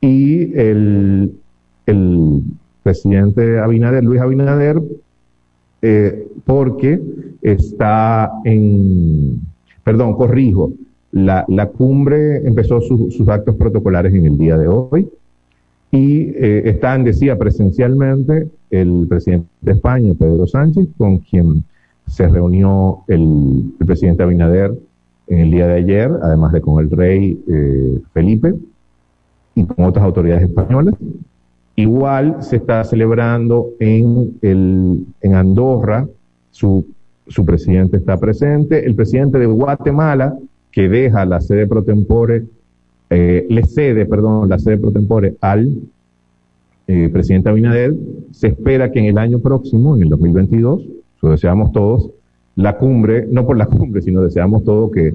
y 0.00 0.58
el, 0.58 1.34
el 1.84 2.42
presidente 2.82 3.58
Abinader, 3.58 4.02
Luis 4.02 4.22
Abinader, 4.22 4.80
eh, 5.82 6.28
porque 6.44 7.00
está 7.42 8.30
en, 8.44 9.40
perdón, 9.84 10.14
corrijo, 10.14 10.72
la, 11.10 11.44
la 11.48 11.66
cumbre 11.66 12.46
empezó 12.46 12.80
sus 12.80 13.28
actos 13.28 13.56
protocolares 13.56 14.14
en 14.14 14.26
el 14.26 14.38
día 14.38 14.56
de 14.56 14.68
hoy 14.68 15.08
y 15.92 16.30
eh, 16.36 16.62
están, 16.64 17.04
decía, 17.04 17.36
presencialmente 17.36 18.48
el 18.70 19.06
presidente 19.08 19.48
de 19.60 19.72
España, 19.72 20.14
Pedro 20.18 20.46
Sánchez, 20.46 20.88
con 20.96 21.18
quien 21.18 21.64
se 22.06 22.26
reunió 22.28 23.00
el, 23.08 23.74
presidente 23.86 24.22
Abinader 24.22 24.72
en 25.26 25.38
el 25.38 25.50
día 25.50 25.66
de 25.66 25.74
ayer, 25.74 26.10
además 26.22 26.52
de 26.52 26.62
con 26.62 26.82
el 26.82 26.90
rey 26.90 27.38
eh, 27.46 28.00
Felipe 28.14 28.54
y 29.54 29.64
con 29.64 29.84
otras 29.84 30.04
autoridades 30.04 30.48
españolas. 30.48 30.94
Igual 31.76 32.42
se 32.42 32.56
está 32.56 32.84
celebrando 32.84 33.70
en, 33.80 34.38
el, 34.42 35.06
en 35.20 35.34
Andorra, 35.34 36.06
su, 36.50 36.86
su 37.26 37.46
presidente 37.46 37.96
está 37.96 38.18
presente, 38.18 38.84
el 38.84 38.94
presidente 38.94 39.38
de 39.38 39.46
Guatemala, 39.46 40.36
que 40.70 40.88
deja 40.88 41.24
la 41.24 41.40
sede 41.40 41.66
pro 41.66 41.82
tempore, 41.82 42.44
eh, 43.10 43.46
le 43.48 43.64
cede, 43.64 44.06
perdón, 44.06 44.48
la 44.48 44.58
sede 44.58 44.78
pro 44.78 44.90
tempore 44.90 45.36
al 45.40 45.70
eh, 46.86 47.08
presidente 47.10 47.48
Abinader, 47.48 47.94
se 48.32 48.48
espera 48.48 48.90
que 48.90 48.98
en 48.98 49.06
el 49.06 49.18
año 49.18 49.38
próximo, 49.38 49.96
en 49.96 50.02
el 50.02 50.08
2022, 50.10 50.82
lo 51.22 51.30
deseamos 51.30 51.72
todos, 51.72 52.10
la 52.56 52.76
cumbre, 52.76 53.26
no 53.30 53.46
por 53.46 53.56
la 53.56 53.66
cumbre, 53.66 54.02
sino 54.02 54.20
deseamos 54.22 54.64
todos 54.64 54.90
que, 54.92 55.14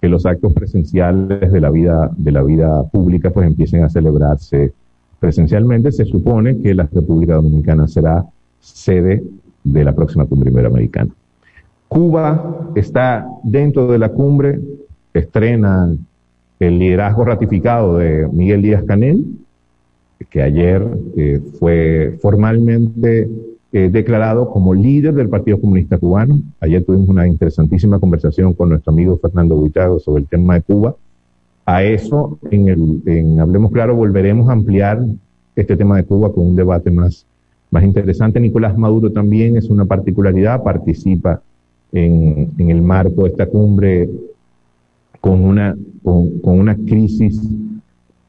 que 0.00 0.08
los 0.08 0.24
actos 0.24 0.54
presenciales 0.54 1.52
de 1.52 1.60
la 1.60 1.70
vida, 1.70 2.10
de 2.16 2.32
la 2.32 2.42
vida 2.42 2.82
pública 2.84 3.30
pues 3.30 3.46
empiecen 3.46 3.82
a 3.82 3.90
celebrarse 3.90 4.72
presencialmente, 5.18 5.92
se 5.92 6.04
supone 6.04 6.60
que 6.60 6.74
la 6.74 6.88
República 6.92 7.34
Dominicana 7.34 7.88
será 7.88 8.24
sede 8.60 9.22
de 9.64 9.84
la 9.84 9.94
próxima 9.94 10.26
cumbre 10.26 10.50
iberoamericana. 10.50 11.10
Cuba 11.88 12.70
está 12.74 13.26
dentro 13.42 13.86
de 13.88 13.98
la 13.98 14.10
cumbre, 14.10 14.60
estrena 15.14 15.94
el 16.60 16.78
liderazgo 16.78 17.24
ratificado 17.24 17.98
de 17.98 18.28
Miguel 18.28 18.62
Díaz 18.62 18.84
Canel, 18.84 19.24
que 20.30 20.42
ayer 20.42 20.84
eh, 21.16 21.40
fue 21.58 22.18
formalmente 22.20 23.28
eh, 23.72 23.88
declarado 23.90 24.50
como 24.50 24.74
líder 24.74 25.14
del 25.14 25.28
Partido 25.28 25.60
Comunista 25.60 25.98
Cubano. 25.98 26.40
Ayer 26.60 26.84
tuvimos 26.84 27.08
una 27.08 27.26
interesantísima 27.26 27.98
conversación 27.98 28.52
con 28.54 28.70
nuestro 28.70 28.92
amigo 28.92 29.18
Fernando 29.18 29.56
Buitago 29.56 29.98
sobre 29.98 30.22
el 30.22 30.28
tema 30.28 30.54
de 30.54 30.62
Cuba 30.62 30.96
a 31.68 31.82
eso, 31.82 32.38
en, 32.50 32.68
el, 32.68 33.02
en 33.04 33.38
Hablemos 33.40 33.70
Claro, 33.72 33.94
volveremos 33.94 34.48
a 34.48 34.52
ampliar 34.52 35.04
este 35.54 35.76
tema 35.76 35.98
de 35.98 36.04
Cuba 36.04 36.32
con 36.32 36.46
un 36.46 36.56
debate 36.56 36.90
más, 36.90 37.26
más 37.70 37.84
interesante. 37.84 38.40
Nicolás 38.40 38.78
Maduro 38.78 39.12
también 39.12 39.54
es 39.58 39.68
una 39.68 39.84
particularidad, 39.84 40.62
participa 40.62 41.42
en, 41.92 42.52
en 42.56 42.70
el 42.70 42.80
marco 42.80 43.24
de 43.24 43.28
esta 43.28 43.44
cumbre 43.44 44.08
con 45.20 45.44
una, 45.44 45.76
con, 46.02 46.38
con 46.38 46.58
una 46.58 46.74
crisis, 46.74 47.38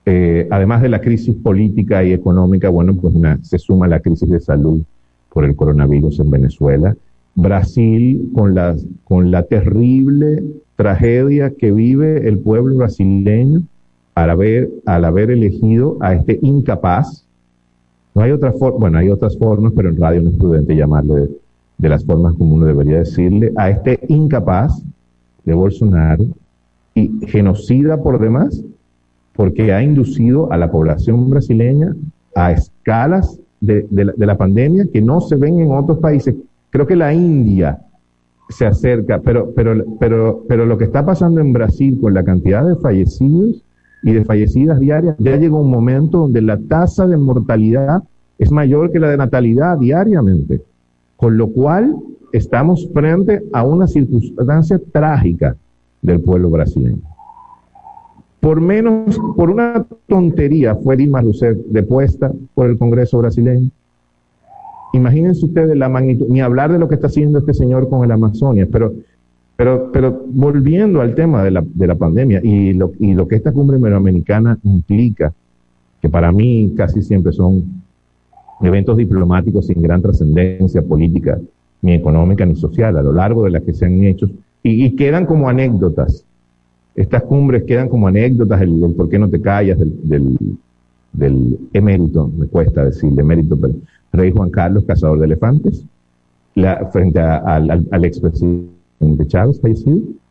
eh, 0.05 0.45
además 0.51 0.81
de 0.81 0.89
la 0.89 0.99
crisis 0.99 1.33
política 1.33 2.03
y 2.03 2.11
económica, 2.11 2.67
bueno, 2.67 2.93
pues 2.95 3.15
una, 3.15 3.41
se 3.41 3.57
suma 3.57 3.87
la 3.87 4.01
crisis 4.01 4.27
de 4.27 4.41
salud 4.41 4.81
por 5.31 5.45
el 5.45 5.55
coronavirus 5.55 6.19
en 6.19 6.29
Venezuela 6.29 6.93
Brasil 7.35 8.31
con 8.33 8.53
la, 8.53 8.75
con 9.05 9.31
la 9.31 9.43
terrible 9.43 10.43
tragedia 10.79 11.51
que 11.51 11.73
vive 11.73 12.25
el 12.25 12.39
pueblo 12.39 12.77
brasileño 12.77 13.63
al 14.15 14.29
haber, 14.29 14.69
al 14.85 15.03
haber 15.03 15.29
elegido 15.29 15.97
a 15.99 16.13
este 16.13 16.39
incapaz. 16.41 17.25
No 18.15 18.21
hay 18.21 18.31
otra 18.31 18.53
forma, 18.53 18.79
bueno, 18.79 18.97
hay 18.97 19.09
otras 19.09 19.37
formas, 19.37 19.73
pero 19.75 19.89
en 19.89 19.99
radio 19.99 20.21
no 20.21 20.29
es 20.29 20.37
prudente 20.37 20.77
llamarle 20.77 21.27
de, 21.77 21.89
las 21.89 22.05
formas 22.05 22.33
como 22.35 22.55
uno 22.55 22.65
debería 22.65 22.99
decirle, 22.99 23.51
a 23.57 23.69
este 23.71 23.99
incapaz 24.07 24.81
de 25.43 25.53
Bolsonaro 25.53 26.23
y 26.95 27.11
genocida 27.27 28.01
por 28.01 28.17
demás, 28.17 28.63
porque 29.33 29.73
ha 29.73 29.83
inducido 29.83 30.49
a 30.49 30.55
la 30.55 30.71
población 30.71 31.29
brasileña 31.29 31.93
a 32.35 32.53
escalas 32.53 33.37
de, 33.59 33.85
de 33.91 34.25
la 34.25 34.37
pandemia 34.37 34.85
que 34.93 35.01
no 35.01 35.19
se 35.19 35.35
ven 35.35 35.59
en 35.59 35.71
otros 35.73 35.97
países. 35.97 36.35
Creo 36.69 36.87
que 36.87 36.95
la 36.95 37.13
India 37.13 37.81
se 38.49 38.65
acerca, 38.65 39.21
pero, 39.21 39.53
pero, 39.55 39.85
pero, 39.99 40.43
pero 40.47 40.65
lo 40.65 40.77
que 40.77 40.85
está 40.85 41.05
pasando 41.05 41.39
en 41.39 41.53
Brasil 41.53 41.99
con 42.01 42.13
la 42.13 42.23
cantidad 42.23 42.67
de 42.67 42.75
fallecidos 42.75 43.63
y 44.03 44.13
de 44.13 44.25
fallecidas 44.25 44.79
diarias, 44.79 45.15
ya 45.19 45.35
llegó 45.37 45.61
un 45.61 45.69
momento 45.69 46.19
donde 46.19 46.41
la 46.41 46.57
tasa 46.57 47.05
de 47.05 47.17
mortalidad 47.17 48.03
es 48.37 48.51
mayor 48.51 48.91
que 48.91 48.99
la 48.99 49.09
de 49.09 49.17
natalidad 49.17 49.77
diariamente. 49.77 50.61
Con 51.15 51.37
lo 51.37 51.47
cual, 51.49 51.95
estamos 52.31 52.89
frente 52.93 53.43
a 53.53 53.63
una 53.63 53.87
circunstancia 53.87 54.79
trágica 54.91 55.55
del 56.01 56.21
pueblo 56.21 56.49
brasileño. 56.49 57.01
Por 58.39 58.61
menos, 58.61 59.19
por 59.35 59.49
una 59.49 59.85
tontería 60.07 60.75
fue 60.75 60.95
Dilma 60.95 61.21
Rousseff 61.21 61.57
depuesta 61.67 62.31
por 62.53 62.69
el 62.69 62.77
Congreso 62.77 63.17
brasileño. 63.19 63.69
Imagínense 64.93 65.45
ustedes 65.45 65.77
la 65.77 65.89
magnitud, 65.89 66.27
ni 66.29 66.41
hablar 66.41 66.71
de 66.71 66.79
lo 66.79 66.87
que 66.87 66.95
está 66.95 67.07
haciendo 67.07 67.39
este 67.39 67.53
señor 67.53 67.89
con 67.89 68.03
el 68.03 68.11
Amazonia, 68.11 68.67
pero, 68.71 68.93
pero, 69.55 69.91
pero 69.91 70.23
volviendo 70.27 71.01
al 71.01 71.13
tema 71.13 71.43
de 71.43 71.51
la, 71.51 71.63
de 71.65 71.87
la 71.87 71.95
pandemia 71.95 72.41
y 72.43 72.73
lo, 72.73 72.91
y 72.99 73.13
lo 73.13 73.27
que 73.27 73.35
esta 73.35 73.51
cumbre 73.51 73.77
iberoamericana 73.77 74.57
implica, 74.63 75.33
que 76.01 76.09
para 76.09 76.31
mí 76.31 76.73
casi 76.75 77.01
siempre 77.01 77.33
son 77.33 77.63
eventos 78.61 78.97
diplomáticos 78.97 79.67
sin 79.67 79.81
gran 79.81 80.01
trascendencia 80.01 80.81
política, 80.81 81.39
ni 81.81 81.93
económica, 81.93 82.45
ni 82.45 82.55
social, 82.55 82.97
a 82.97 83.03
lo 83.03 83.13
largo 83.13 83.43
de 83.43 83.51
las 83.51 83.63
que 83.63 83.73
se 83.73 83.85
han 83.85 84.03
hecho, 84.03 84.29
y, 84.63 84.95
quedan 84.95 85.25
como 85.25 85.47
anécdotas. 85.47 86.25
Estas 86.95 87.23
cumbres 87.23 87.63
quedan 87.63 87.87
como 87.87 88.07
anécdotas, 88.07 88.61
el, 88.61 88.93
por 88.97 89.07
qué 89.09 89.17
no 89.17 89.29
te 89.29 89.39
callas, 89.39 89.79
del, 89.79 89.93
del, 90.03 90.37
del 91.13 91.59
emérito, 91.71 92.29
me 92.35 92.47
cuesta 92.47 92.83
decir, 92.83 93.11
de 93.11 93.21
emérito, 93.21 93.57
pero 93.57 93.73
rey 94.11 94.31
Juan 94.31 94.49
Carlos, 94.49 94.85
cazador 94.85 95.19
de 95.19 95.25
elefantes, 95.25 95.85
la, 96.55 96.89
frente 96.91 97.19
al, 97.19 97.69
al, 97.91 98.05
expresidente 98.05 99.27
Chávez 99.27 99.61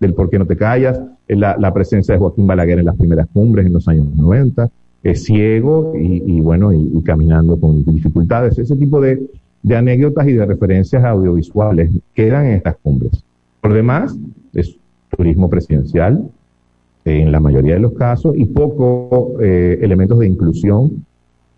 del 0.00 0.14
por 0.14 0.28
qué 0.28 0.38
no 0.38 0.46
te 0.46 0.56
callas, 0.56 1.00
la, 1.28 1.56
la, 1.58 1.72
presencia 1.72 2.14
de 2.14 2.18
Joaquín 2.18 2.46
Balaguer 2.46 2.80
en 2.80 2.86
las 2.86 2.96
primeras 2.96 3.28
cumbres 3.32 3.66
en 3.66 3.72
los 3.72 3.88
años 3.88 4.14
90, 4.14 4.68
es 5.02 5.24
ciego 5.24 5.92
y, 5.96 6.40
bueno, 6.40 6.72
y, 6.72 7.02
caminando 7.02 7.58
con 7.58 7.84
dificultades. 7.84 8.58
Ese 8.58 8.76
tipo 8.76 9.00
de, 9.00 9.22
de 9.62 9.76
anécdotas 9.76 10.26
y 10.28 10.32
de 10.32 10.44
referencias 10.44 11.04
audiovisuales 11.04 11.90
quedan 12.14 12.46
en 12.46 12.52
estas 12.54 12.76
cumbres. 12.82 13.24
Por 13.60 13.72
demás, 13.72 14.16
es 14.54 14.76
turismo 15.16 15.48
presidencial 15.48 16.28
en 17.04 17.32
la 17.32 17.40
mayoría 17.40 17.74
de 17.74 17.80
los 17.80 17.92
casos 17.92 18.36
y 18.36 18.44
poco 18.44 19.40
eh, 19.40 19.78
elementos 19.80 20.18
de 20.18 20.28
inclusión 20.28 21.06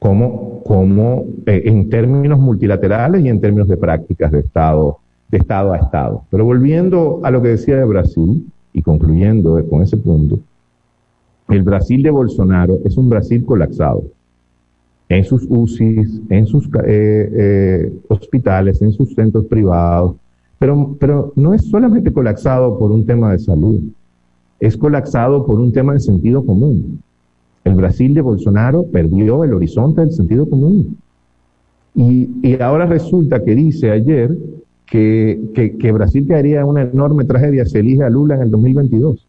como, 0.01 0.63
como 0.65 1.27
eh, 1.47 1.63
en 1.67 1.89
términos 1.91 2.41
multilaterales 2.41 3.23
y 3.23 3.29
en 3.29 3.41
términos 3.41 3.69
de 3.69 3.77
prácticas 3.77 4.33
de 4.33 4.41
Estado, 4.41 4.99
de 5.29 5.39
Estado 5.39 5.73
a 5.73 5.77
Estado. 5.77 6.25
Pero 6.31 6.45
volviendo 6.47 7.21
a 7.23 7.31
lo 7.31 7.41
que 7.41 7.49
decía 7.49 7.77
de 7.77 7.85
Brasil, 7.85 8.51
y 8.73 8.83
concluyendo 8.83 9.63
con 9.69 9.83
ese 9.83 9.99
punto, 9.99 10.41
el 11.49 11.63
Brasil 11.63 12.03
de 12.03 12.11
Bolsonaro 12.11 12.79
es 12.85 12.97
un 12.97 13.11
Brasil 13.11 13.45
colapsado 13.45 14.05
en 15.09 15.25
sus 15.25 15.45
UCIs, 15.49 16.23
en 16.31 16.47
sus 16.47 16.67
eh, 16.67 16.71
eh, 16.87 17.93
hospitales, 18.09 18.81
en 18.81 18.93
sus 18.93 19.13
centros 19.15 19.45
privados, 19.47 20.15
pero, 20.59 20.97
pero 20.99 21.33
no 21.37 21.53
es 21.53 21.67
solamente 21.67 22.13
colapsado 22.13 22.79
por 22.79 22.91
un 22.91 23.05
tema 23.05 23.33
de 23.33 23.39
salud, 23.39 23.81
es 24.61 24.77
colapsado 24.77 25.45
por 25.45 25.61
un 25.61 25.73
tema 25.73 25.93
de 25.93 26.01
sentido 26.01 26.47
común. 26.47 27.03
El 27.65 27.75
Brasil 27.75 28.15
de 28.15 28.23
Bolsonaro 28.23 28.85
perdió 28.85 29.45
el 29.45 29.53
horizonte 29.53 30.01
del 30.01 30.13
sentido 30.13 30.49
común. 30.49 30.97
Y, 31.95 32.61
ahora 32.61 32.87
resulta 32.87 33.43
que 33.43 33.55
dice 33.55 33.91
ayer 33.91 34.35
que, 34.87 35.41
que, 35.79 35.93
Brasil 35.93 36.27
caería 36.27 36.61
en 36.61 36.67
una 36.67 36.83
enorme 36.83 37.25
tragedia 37.25 37.67
si 37.67 37.79
elige 37.79 38.03
a 38.03 38.11
Lula 38.11 38.37
en 38.37 38.43
el 38.43 38.51
2022. 38.51 39.27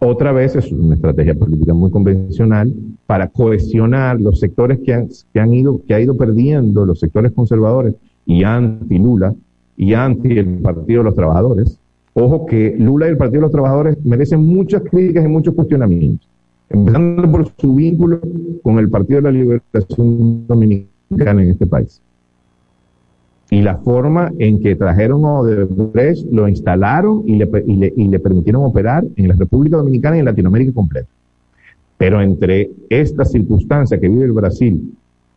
Otra 0.00 0.32
vez 0.32 0.56
es 0.56 0.72
una 0.72 0.94
estrategia 0.94 1.34
política 1.34 1.74
muy 1.74 1.90
convencional 1.90 2.72
para 3.06 3.28
cohesionar 3.28 4.20
los 4.20 4.40
sectores 4.40 4.80
que 4.84 4.94
han, 4.94 5.08
que 5.32 5.40
han 5.40 5.52
ido, 5.52 5.82
que 5.86 5.94
ha 5.94 6.00
ido 6.00 6.16
perdiendo 6.16 6.86
los 6.86 6.98
sectores 6.98 7.32
conservadores 7.32 7.94
y 8.24 8.42
anti 8.44 8.98
Lula 8.98 9.34
y 9.76 9.92
anti 9.92 10.38
el 10.38 10.58
Partido 10.58 11.00
de 11.00 11.04
los 11.04 11.14
Trabajadores. 11.14 11.78
Ojo 12.14 12.46
que 12.46 12.74
Lula 12.78 13.06
y 13.06 13.10
el 13.10 13.18
Partido 13.18 13.40
de 13.40 13.46
los 13.46 13.52
Trabajadores 13.52 14.04
merecen 14.04 14.44
muchas 14.44 14.82
críticas 14.82 15.24
y 15.24 15.28
muchos 15.28 15.54
cuestionamientos 15.54 16.29
empezando 16.70 17.30
por 17.30 17.50
su 17.58 17.74
vínculo 17.74 18.20
con 18.62 18.78
el 18.78 18.88
Partido 18.88 19.20
de 19.20 19.22
la 19.22 19.32
Liberación 19.32 20.46
Dominicana 20.46 21.42
en 21.42 21.50
este 21.50 21.66
país. 21.66 22.00
Y 23.50 23.62
la 23.62 23.78
forma 23.78 24.30
en 24.38 24.62
que 24.62 24.76
trajeron 24.76 25.24
a 25.24 25.40
Odebrecht, 25.40 26.24
lo 26.30 26.46
instalaron 26.46 27.24
y 27.26 27.34
le, 27.34 27.50
y 27.66 28.08
le 28.08 28.18
permitieron 28.20 28.64
operar 28.64 29.04
en 29.16 29.28
la 29.28 29.34
República 29.34 29.76
Dominicana 29.76 30.16
y 30.16 30.20
en 30.20 30.26
Latinoamérica 30.26 30.72
completa. 30.72 31.08
Pero 31.98 32.22
entre 32.22 32.70
esta 32.88 33.24
circunstancia 33.24 33.98
que 33.98 34.08
vive 34.08 34.24
el 34.24 34.32
Brasil 34.32 34.94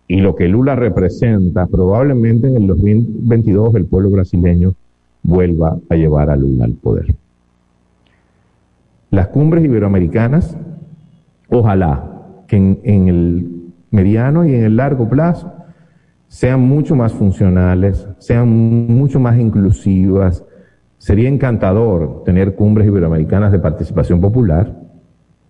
y 0.07 0.21
lo 0.21 0.35
que 0.35 0.47
Lula 0.47 0.75
representa, 0.75 1.65
probablemente 1.65 2.47
en 2.47 2.57
el 2.57 2.67
2022 2.67 3.73
el 3.75 3.85
pueblo 3.85 4.11
brasileño 4.11 4.75
vuelva 5.23 5.79
a 5.89 5.95
llevar 5.95 6.29
a 6.29 6.35
Lula 6.35 6.65
al 6.65 6.73
poder. 6.73 7.15
Las 9.09 9.27
cumbres 9.27 9.63
iberoamericanas 9.63 10.55
Ojalá 11.55 12.03
que 12.47 12.55
en, 12.55 13.07
el 13.07 13.71
mediano 13.91 14.43
y 14.43 14.55
en 14.55 14.63
el 14.63 14.75
largo 14.75 15.07
plazo 15.07 15.53
sean 16.27 16.61
mucho 16.61 16.95
más 16.95 17.13
funcionales, 17.13 18.07
sean 18.17 18.47
mucho 18.49 19.19
más 19.19 19.37
inclusivas. 19.37 20.43
Sería 20.97 21.29
encantador 21.29 22.23
tener 22.25 22.55
cumbres 22.55 22.87
iberoamericanas 22.87 23.51
de 23.51 23.59
participación 23.59 24.19
popular, 24.19 24.73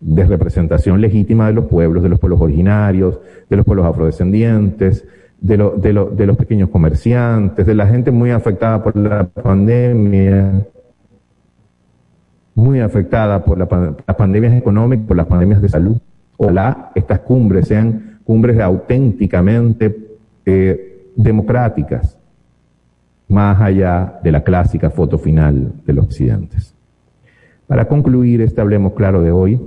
de 0.01 0.25
representación 0.25 0.99
legítima 0.99 1.47
de 1.47 1.53
los 1.53 1.65
pueblos, 1.67 2.03
de 2.03 2.09
los 2.09 2.19
pueblos 2.19 2.41
originarios, 2.41 3.21
de 3.49 3.55
los 3.55 3.65
pueblos 3.65 3.85
afrodescendientes, 3.85 5.07
de, 5.39 5.55
de 5.55 6.25
los 6.25 6.37
pequeños 6.37 6.67
comerciantes, 6.67 7.65
de 7.65 7.75
la 7.75 7.87
gente 7.87 8.11
muy 8.11 8.31
afectada 8.31 8.83
por 8.83 8.97
la 8.97 9.23
pandemia, 9.23 10.65
muy 12.55 12.79
afectada 12.79 13.43
por 13.43 13.57
las 13.57 14.15
pandemias 14.15 14.53
económicas, 14.53 15.07
por 15.07 15.17
las 15.17 15.27
pandemias 15.27 15.61
de 15.61 15.69
salud. 15.69 15.97
Ojalá 16.37 16.91
estas 16.95 17.19
cumbres 17.19 17.67
sean 17.67 18.19
cumbres 18.23 18.59
auténticamente 18.59 19.95
eh, 20.45 21.09
democráticas, 21.15 22.17
más 23.27 23.59
allá 23.61 24.19
de 24.23 24.31
la 24.31 24.43
clásica 24.43 24.89
foto 24.89 25.17
final 25.17 25.73
de 25.85 25.93
los 25.93 26.05
presidentes. 26.05 26.75
Para 27.67 27.87
concluir 27.87 28.41
este 28.41 28.61
Hablemos 28.61 28.93
Claro 28.93 29.21
de 29.21 29.31
hoy, 29.31 29.59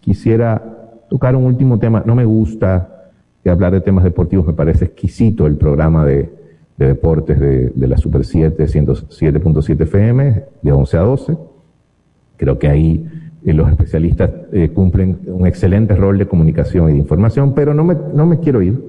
quisiera 0.00 0.62
tocar 1.08 1.36
un 1.36 1.44
último 1.44 1.78
tema. 1.78 2.02
No 2.06 2.14
me 2.14 2.24
gusta 2.24 3.10
hablar 3.44 3.72
de 3.72 3.80
temas 3.80 4.04
deportivos, 4.04 4.46
me 4.46 4.52
parece 4.52 4.86
exquisito 4.86 5.46
el 5.46 5.56
programa 5.56 6.06
de, 6.06 6.30
deportes 6.76 7.38
de, 7.38 7.70
de, 7.70 7.88
la 7.88 7.98
Super 7.98 8.24
7, 8.24 8.64
107.7 8.64 9.82
FM, 9.82 10.44
de 10.62 10.72
11 10.72 10.96
a 10.96 11.00
12 11.00 11.49
Creo 12.40 12.58
que 12.58 12.68
ahí 12.68 13.06
eh, 13.44 13.52
los 13.52 13.68
especialistas 13.68 14.30
eh, 14.50 14.70
cumplen 14.70 15.18
un 15.26 15.46
excelente 15.46 15.94
rol 15.94 16.16
de 16.16 16.26
comunicación 16.26 16.88
y 16.88 16.92
de 16.94 16.98
información, 16.98 17.52
pero 17.54 17.74
no 17.74 17.84
me, 17.84 17.94
no 18.14 18.24
me 18.24 18.40
quiero 18.40 18.62
ir 18.62 18.82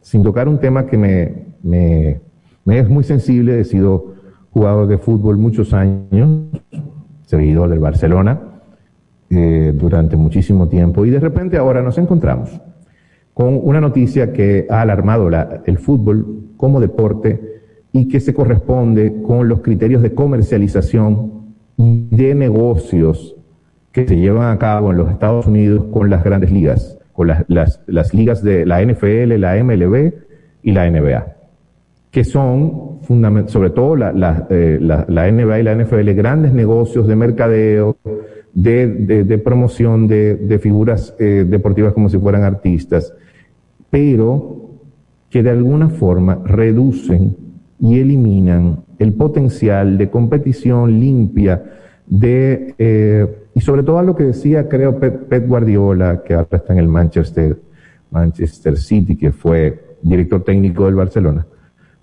sin 0.00 0.22
tocar 0.22 0.48
un 0.48 0.58
tema 0.58 0.86
que 0.86 0.96
me, 0.96 1.44
me, 1.62 2.78
es 2.78 2.88
muy 2.88 3.04
sensible. 3.04 3.60
He 3.60 3.64
sido 3.64 4.14
jugador 4.50 4.86
de 4.86 4.96
fútbol 4.96 5.36
muchos 5.36 5.74
años, 5.74 6.48
seguidor 7.26 7.68
del 7.68 7.80
Barcelona 7.80 8.40
eh, 9.28 9.74
durante 9.76 10.16
muchísimo 10.16 10.66
tiempo 10.66 11.04
y 11.04 11.10
de 11.10 11.20
repente 11.20 11.58
ahora 11.58 11.82
nos 11.82 11.98
encontramos 11.98 12.62
con 13.34 13.60
una 13.62 13.82
noticia 13.82 14.32
que 14.32 14.66
ha 14.70 14.80
alarmado 14.80 15.28
la, 15.28 15.60
el 15.66 15.76
fútbol 15.76 16.54
como 16.56 16.80
deporte 16.80 17.60
y 17.92 18.08
que 18.08 18.20
se 18.20 18.32
corresponde 18.32 19.20
con 19.20 19.48
los 19.48 19.60
criterios 19.60 20.00
de 20.00 20.14
comercialización 20.14 21.39
de 21.80 22.34
negocios 22.34 23.36
que 23.92 24.06
se 24.06 24.16
llevan 24.16 24.52
a 24.52 24.58
cabo 24.58 24.90
en 24.90 24.98
los 24.98 25.10
Estados 25.10 25.46
Unidos 25.46 25.86
con 25.92 26.10
las 26.10 26.22
grandes 26.22 26.52
ligas, 26.52 26.98
con 27.12 27.28
las, 27.28 27.44
las, 27.86 28.14
ligas 28.14 28.42
de 28.42 28.66
la 28.66 28.82
NFL, 28.82 29.34
la 29.38 29.62
MLB 29.62 30.12
y 30.62 30.72
la 30.72 30.90
NBA. 30.90 31.36
que 32.10 32.24
son 32.24 33.00
sobre 33.46 33.70
todo 33.70 33.96
la, 33.96 34.12
la, 34.12 34.46
eh, 34.50 34.78
la, 34.80 35.06
la, 35.08 35.30
NBA 35.30 35.60
y 35.60 35.62
la 35.62 35.74
NFL, 35.74 36.10
grandes 36.12 36.52
negocios 36.52 37.08
de 37.08 37.16
mercadeo, 37.16 37.96
de, 38.52 38.86
de, 38.86 39.24
de 39.24 39.38
promoción 39.38 40.06
de, 40.06 40.36
de 40.36 40.58
figuras 40.58 41.14
eh, 41.18 41.44
deportivas 41.48 41.92
como 41.92 42.08
si 42.08 42.18
fueran 42.18 42.42
artistas, 42.42 43.14
pero 43.88 44.68
que 45.30 45.42
de 45.42 45.50
alguna 45.50 45.88
forma 45.88 46.42
reducen 46.44 47.36
y 47.80 47.98
eliminan 47.98 48.84
el 48.98 49.14
potencial 49.14 49.96
de 49.98 50.10
competición 50.10 51.00
limpia 51.00 51.62
de, 52.06 52.74
eh, 52.78 53.26
y 53.54 53.60
sobre 53.60 53.82
todo 53.82 53.98
a 53.98 54.02
lo 54.02 54.14
que 54.16 54.24
decía, 54.24 54.68
creo, 54.68 54.98
Pep, 54.98 55.48
Guardiola, 55.48 56.22
que 56.24 56.34
ahora 56.34 56.48
está 56.58 56.72
en 56.72 56.80
el 56.80 56.88
Manchester, 56.88 57.58
Manchester 58.10 58.76
City, 58.76 59.16
que 59.16 59.32
fue 59.32 59.96
director 60.02 60.42
técnico 60.42 60.86
del 60.86 60.96
Barcelona. 60.96 61.46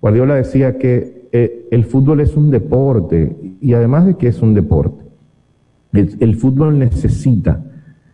Guardiola 0.00 0.36
decía 0.36 0.78
que 0.78 1.28
eh, 1.30 1.68
el 1.70 1.84
fútbol 1.84 2.20
es 2.20 2.36
un 2.36 2.50
deporte, 2.50 3.36
y 3.60 3.74
además 3.74 4.06
de 4.06 4.16
que 4.16 4.28
es 4.28 4.40
un 4.40 4.54
deporte, 4.54 5.04
el, 5.92 6.36
fútbol 6.36 6.78
necesita 6.78 7.64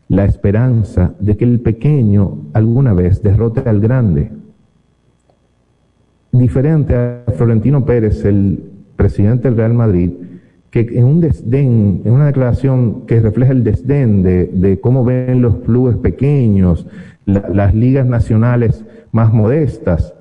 la 0.09 0.25
esperanza 0.25 1.15
de 1.19 1.37
que 1.37 1.45
el 1.45 1.61
pequeño 1.61 2.47
alguna 2.53 2.93
vez 2.93 3.23
derrote 3.23 3.69
al 3.69 3.81
grande. 3.81 4.31
Diferente 6.35 6.97
a 6.97 7.22
Florentino 7.37 7.85
Pérez, 7.85 8.24
el 8.24 8.59
presidente 8.97 9.47
del 9.47 9.57
Real 9.57 9.72
Madrid, 9.72 10.11
que 10.68 10.80
en 10.80 11.05
un 11.05 11.20
desdén, 11.20 12.03
en 12.05 12.12
una 12.12 12.26
declaración 12.26 13.07
que 13.07 13.20
refleja 13.20 13.53
el 13.53 13.62
desdén 13.62 14.24
de, 14.24 14.80
cómo 14.82 15.05
ven 15.05 15.41
los 15.41 15.59
clubes 15.59 15.97
pequeños, 15.97 16.89
las 17.24 17.72
ligas 17.72 18.05
nacionales 18.07 18.85
más 19.12 19.32
modestas, 19.32 20.12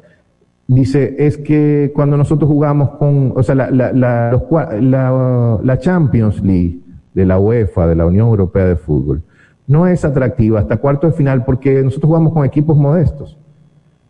dice, 0.68 1.16
es 1.18 1.39
que 1.39 1.91
cuando 1.95 2.16
nosotros 2.16 2.47
jugamos 2.47 2.91
con, 2.91 3.34
o 3.36 3.41
sea, 3.41 3.55
la, 3.55 3.72
la, 3.72 3.91
la, 3.91 5.59
la, 5.64 5.80
Champions 5.80 6.43
League 6.43 6.78
de 7.16 7.26
la 7.26 7.39
UEFA, 7.39 7.88
de 7.88 7.95
la 7.95 8.05
Unión 8.05 8.28
Europea 8.28 8.66
de 8.66 8.76
Fútbol, 8.76 9.24
no 9.66 9.88
es 9.88 10.05
atractiva 10.05 10.59
hasta 10.59 10.78
cuarto 10.78 11.07
de 11.07 11.14
final 11.14 11.43
porque 11.43 11.82
nosotros 11.82 12.07
jugamos 12.07 12.34
con 12.34 12.45
equipos 12.45 12.78
modestos. 12.78 13.39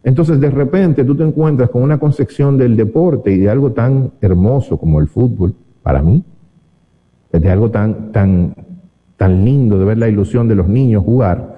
Entonces, 0.04 0.39
de 0.39 0.51
repente, 0.51 1.06
tú 1.06 1.16
te 1.16 1.24
encuentras 1.24 1.70
con 1.70 1.82
una 1.82 1.97
concepción 1.97 2.58
del 2.58 2.76
deporte 2.76 3.32
y 3.32 3.38
de 3.38 3.49
algo 3.49 3.72
tan 3.72 4.12
hermoso 4.20 4.78
como 4.78 4.99
el 4.99 5.08
fútbol, 5.08 5.56
para 5.82 6.01
mí, 6.01 6.24
de 7.32 7.49
algo 7.49 7.72
tan, 7.72 8.12
tan, 8.12 8.54
tan 9.16 9.45
lindo 9.45 9.80
de 9.80 9.86
ver 9.86 9.97
la 9.97 10.10
ilusión 10.10 10.47
de 10.47 10.56
los 10.56 10.68
niños 10.68 11.04
jugar. 11.04 11.54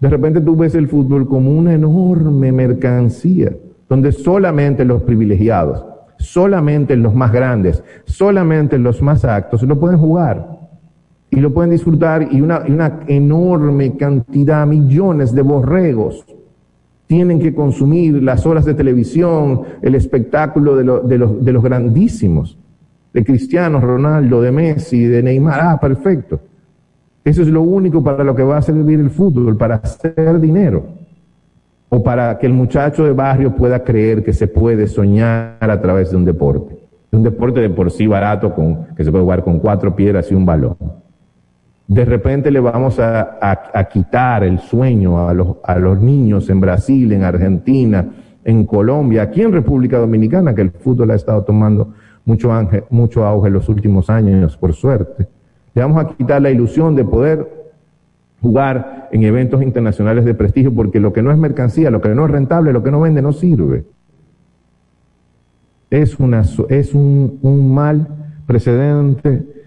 De 0.00 0.08
repente 0.08 0.40
tú 0.40 0.56
ves 0.56 0.74
el 0.74 0.88
fútbol 0.88 1.28
como 1.28 1.56
una 1.56 1.74
enorme 1.74 2.52
mercancía 2.52 3.52
donde 3.88 4.12
solamente 4.12 4.84
los 4.84 5.02
privilegiados, 5.02 5.84
solamente 6.18 6.96
los 6.96 7.14
más 7.14 7.32
grandes, 7.32 7.84
solamente 8.06 8.78
los 8.78 9.02
más 9.02 9.24
actos 9.24 9.62
lo 9.62 9.78
pueden 9.78 9.98
jugar 9.98 10.58
y 11.30 11.36
lo 11.36 11.52
pueden 11.52 11.70
disfrutar 11.70 12.28
y 12.30 12.40
una, 12.40 12.64
una 12.66 13.00
enorme 13.06 13.96
cantidad, 13.96 14.66
millones 14.66 15.34
de 15.34 15.42
borregos 15.42 16.24
tienen 17.06 17.38
que 17.38 17.54
consumir 17.54 18.22
las 18.22 18.46
horas 18.46 18.64
de 18.64 18.74
televisión, 18.74 19.62
el 19.82 19.94
espectáculo 19.94 20.76
de, 20.76 20.84
de, 21.08 21.18
los, 21.18 21.44
de 21.44 21.52
los 21.52 21.62
grandísimos, 21.62 22.58
de 23.12 23.24
Cristiano 23.24 23.80
Ronaldo, 23.80 24.40
de 24.40 24.50
Messi, 24.50 25.04
de 25.04 25.22
Neymar. 25.22 25.60
Ah, 25.62 25.78
perfecto. 25.80 26.40
Eso 27.24 27.42
es 27.42 27.48
lo 27.48 27.62
único 27.62 28.02
para 28.02 28.24
lo 28.24 28.34
que 28.34 28.42
va 28.42 28.58
a 28.58 28.62
servir 28.62 29.00
el 29.00 29.10
fútbol, 29.10 29.56
para 29.56 29.76
hacer 29.76 30.40
dinero 30.40 30.84
o 31.88 32.02
para 32.02 32.38
que 32.38 32.46
el 32.46 32.52
muchacho 32.52 33.04
de 33.04 33.12
barrio 33.12 33.54
pueda 33.54 33.84
creer 33.84 34.24
que 34.24 34.32
se 34.32 34.48
puede 34.48 34.88
soñar 34.88 35.56
a 35.60 35.80
través 35.80 36.10
de 36.10 36.16
un 36.16 36.24
deporte. 36.24 36.76
Un 37.12 37.22
deporte 37.22 37.60
de 37.60 37.70
por 37.70 37.92
sí 37.92 38.08
barato 38.08 38.52
con, 38.52 38.86
que 38.96 39.04
se 39.04 39.12
puede 39.12 39.22
jugar 39.22 39.44
con 39.44 39.60
cuatro 39.60 39.94
piedras 39.94 40.30
y 40.32 40.34
un 40.34 40.44
balón. 40.44 40.76
De 41.86 42.04
repente 42.04 42.50
le 42.50 42.60
vamos 42.60 42.98
a, 42.98 43.88
quitar 43.92 44.42
el 44.42 44.58
sueño 44.58 45.28
a 45.28 45.34
los, 45.34 45.56
a 45.62 45.78
los 45.78 46.00
niños 46.00 46.48
en 46.48 46.60
Brasil, 46.60 47.12
en 47.12 47.24
Argentina, 47.24 48.06
en 48.44 48.64
Colombia, 48.64 49.22
aquí 49.22 49.42
en 49.42 49.52
República 49.52 49.98
Dominicana, 49.98 50.54
que 50.54 50.62
el 50.62 50.70
fútbol 50.70 51.10
ha 51.10 51.14
estado 51.14 51.44
tomando 51.44 51.94
mucho, 52.24 52.52
auge 52.52 53.48
en 53.48 53.52
los 53.52 53.68
últimos 53.68 54.08
años, 54.08 54.56
por 54.56 54.72
suerte. 54.72 55.28
Le 55.74 55.82
vamos 55.82 56.02
a 56.02 56.08
quitar 56.08 56.40
la 56.40 56.50
ilusión 56.50 56.94
de 56.94 57.04
poder 57.04 57.64
jugar 58.40 59.08
en 59.12 59.22
eventos 59.22 59.62
internacionales 59.62 60.24
de 60.24 60.34
prestigio, 60.34 60.74
porque 60.74 61.00
lo 61.00 61.12
que 61.12 61.22
no 61.22 61.30
es 61.30 61.38
mercancía, 61.38 61.90
lo 61.90 62.00
que 62.00 62.10
no 62.10 62.24
es 62.24 62.30
rentable, 62.30 62.72
lo 62.72 62.82
que 62.82 62.90
no 62.90 63.00
vende, 63.00 63.20
no 63.20 63.32
sirve. 63.32 63.84
Es, 65.90 66.18
una, 66.18 66.42
es 66.70 66.94
un 66.94 67.74
mal 67.74 68.08
precedente 68.46 69.63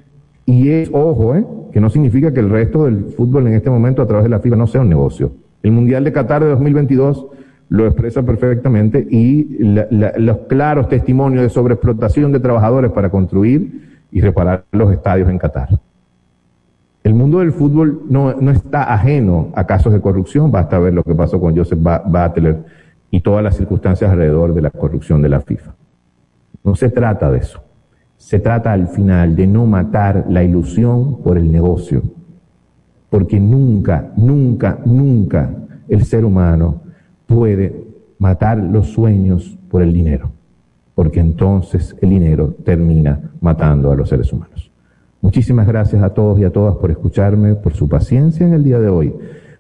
y 0.48 0.70
es, 0.70 0.90
ojo, 0.94 1.36
¿eh? 1.36 1.46
que 1.74 1.82
no 1.82 1.90
significa 1.90 2.34
que 2.34 2.40
el 2.40 2.50
resto 2.50 2.86
del 2.86 3.04
fútbol 3.18 3.48
en 3.48 3.54
este 3.54 3.70
momento 3.70 4.02
a 4.02 4.08
través 4.08 4.24
de 4.24 4.30
la 4.30 4.40
FIFA 4.40 4.56
no 4.56 4.66
sea 4.66 4.80
un 4.80 4.88
negocio. 4.88 5.34
El 5.62 5.74
Mundial 5.74 6.06
de 6.06 6.14
Qatar 6.14 6.42
de 6.42 6.50
2022 6.52 7.28
lo 7.68 7.86
expresa 7.86 8.24
perfectamente 8.24 9.06
y 9.12 9.58
los 9.60 10.38
claros 10.48 10.88
testimonios 10.88 11.44
de 11.44 11.50
sobreexplotación 11.50 12.32
de 12.32 12.40
trabajadores 12.40 12.92
para 12.92 13.10
construir 13.10 14.00
y 14.10 14.22
reparar 14.22 14.64
los 14.72 14.94
estadios 14.94 15.30
en 15.30 15.38
Qatar. 15.38 15.68
El 17.04 17.14
mundo 17.14 17.40
del 17.40 17.52
fútbol 17.52 18.04
no, 18.10 18.34
no, 18.34 18.52
está 18.52 18.94
ajeno 18.94 19.52
a 19.54 19.68
casos 19.68 19.92
de 19.92 20.00
corrupción, 20.00 20.50
basta 20.50 20.80
ver 20.80 20.94
lo 20.94 21.04
que 21.04 21.14
pasó 21.14 21.42
con 21.42 21.58
Joseph 21.58 21.80
Butler 22.06 22.64
y 23.12 23.20
todas 23.20 23.44
las 23.44 23.58
circunstancias 23.58 24.10
alrededor 24.10 24.54
de 24.54 24.62
la 24.62 24.70
corrupción 24.70 25.22
de 25.22 25.28
la 25.28 25.42
FIFA. 25.42 25.76
No 26.64 26.74
se 26.74 26.88
trata 26.90 27.30
de 27.30 27.40
eso. 27.40 27.67
Se 28.18 28.40
trata 28.40 28.74
al 28.74 28.88
final 28.88 29.36
de 29.36 29.48
no 29.48 29.66
matar 29.66 30.26
la 30.30 30.44
ilusión 30.44 31.22
por 31.22 31.38
el 31.38 31.52
negocio. 31.52 32.02
Porque 33.10 33.40
nunca, 33.40 34.12
nunca, 34.18 34.80
nunca 34.86 35.50
el 35.88 36.04
ser 36.04 36.26
humano 36.26 36.82
puede 37.26 37.86
matar 38.20 38.58
los 38.58 38.88
sueños 38.88 39.58
por 39.70 39.82
el 39.82 39.94
dinero. 39.94 40.32
Porque 40.96 41.20
entonces 41.20 41.96
el 42.02 42.10
dinero 42.10 42.56
termina 42.66 43.32
matando 43.40 43.92
a 43.92 43.96
los 43.96 44.10
seres 44.10 44.34
humanos. 44.34 44.72
Muchísimas 45.22 45.68
gracias 45.68 46.02
a 46.04 46.14
todos 46.14 46.40
y 46.40 46.44
a 46.44 46.52
todas 46.52 46.76
por 46.78 46.92
escucharme, 46.92 47.56
por 47.56 47.74
su 47.74 47.88
paciencia 47.88 48.46
en 48.46 48.54
el 48.54 48.64
día 48.64 48.80
de 48.80 48.90
hoy. 48.90 49.14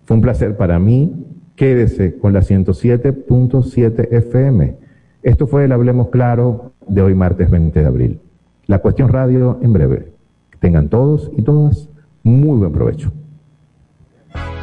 Fue 0.03 0.15
un 0.15 0.21
placer 0.21 0.57
para 0.57 0.79
mí. 0.79 1.25
Quédese 1.55 2.17
con 2.17 2.33
la 2.33 2.41
107.7 2.41 4.07
FM. 4.11 4.75
Esto 5.23 5.47
fue 5.47 5.65
el 5.65 5.71
Hablemos 5.71 6.09
Claro 6.09 6.73
de 6.87 7.01
hoy 7.01 7.15
martes 7.15 7.49
20 7.49 7.79
de 7.79 7.85
abril. 7.85 8.19
La 8.67 8.77
cuestión 8.79 9.09
radio 9.09 9.59
en 9.61 9.73
breve. 9.73 10.13
Tengan 10.59 10.89
todos 10.89 11.31
y 11.37 11.41
todas 11.41 11.87
muy 12.23 12.59
buen 12.59 12.73
provecho. 12.73 13.11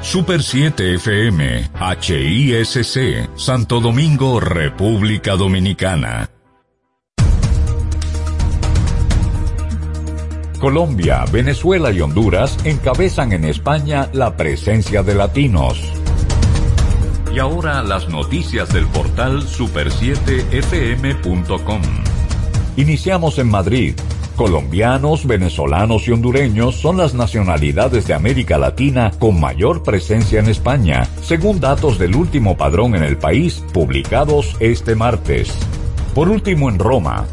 Super 0.02 0.42
7 0.42 0.96
FM, 0.96 1.70
HISC, 2.00 3.30
Santo 3.36 3.80
Domingo, 3.80 4.38
República 4.38 5.36
Dominicana. 5.36 6.28
Colombia, 10.60 11.24
Venezuela 11.32 11.90
y 11.90 12.02
Honduras 12.02 12.58
encabezan 12.64 13.32
en 13.32 13.44
España 13.44 14.10
la 14.12 14.36
presencia 14.36 15.02
de 15.02 15.14
latinos. 15.14 15.82
Y 17.34 17.38
ahora 17.38 17.82
las 17.82 18.10
noticias 18.10 18.70
del 18.72 18.86
portal 18.86 19.42
super7fm.com. 19.42 21.80
Iniciamos 22.76 23.38
en 23.38 23.48
Madrid. 23.48 23.94
Colombianos, 24.34 25.26
venezolanos 25.26 26.08
y 26.08 26.10
hondureños 26.10 26.74
son 26.74 26.96
las 26.96 27.14
nacionalidades 27.14 28.08
de 28.08 28.14
América 28.14 28.58
Latina 28.58 29.12
con 29.20 29.38
mayor 29.38 29.84
presencia 29.84 30.40
en 30.40 30.48
España, 30.48 31.08
según 31.22 31.60
datos 31.60 32.00
del 32.00 32.16
último 32.16 32.56
padrón 32.56 32.96
en 32.96 33.04
el 33.04 33.16
país, 33.16 33.62
publicados 33.72 34.56
este 34.58 34.96
martes. 34.96 35.54
Por 36.16 36.28
último, 36.28 36.68
en 36.68 36.80
Roma, 36.80 37.26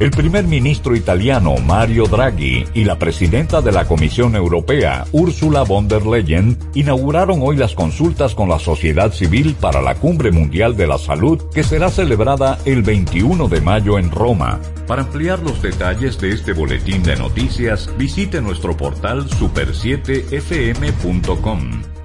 el 0.00 0.10
primer 0.10 0.46
ministro 0.46 0.94
italiano 0.94 1.56
Mario 1.56 2.06
Draghi 2.06 2.66
y 2.72 2.84
la 2.84 2.98
presidenta 2.98 3.60
de 3.60 3.72
la 3.72 3.86
Comisión 3.86 4.36
Europea 4.36 5.04
Ursula 5.12 5.62
von 5.62 5.88
der 5.88 6.06
Leyen 6.06 6.56
inauguraron 6.74 7.40
hoy 7.42 7.56
las 7.56 7.74
consultas 7.74 8.32
con 8.34 8.48
la 8.48 8.60
sociedad 8.60 9.12
civil 9.12 9.56
para 9.60 9.82
la 9.82 9.96
Cumbre 9.96 10.30
Mundial 10.30 10.76
de 10.76 10.86
la 10.86 10.98
Salud 10.98 11.42
que 11.52 11.64
será 11.64 11.90
celebrada 11.90 12.58
el 12.64 12.82
21 12.82 13.48
de 13.48 13.60
mayo 13.60 13.98
en 13.98 14.10
Roma. 14.10 14.60
Para 14.86 15.02
ampliar 15.02 15.40
los 15.40 15.60
detalles 15.60 16.18
de 16.20 16.30
este 16.30 16.52
boletín 16.52 17.02
de 17.02 17.16
noticias, 17.16 17.90
visite 17.98 18.40
nuestro 18.40 18.76
portal 18.76 19.28
super7fm.com. 19.28 21.97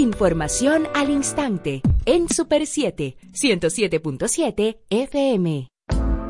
Información 0.00 0.88
al 0.94 1.10
instante 1.10 1.82
en 2.06 2.26
Super 2.30 2.66
7, 2.66 3.18
107.7 3.34 4.78
FM. 4.88 5.68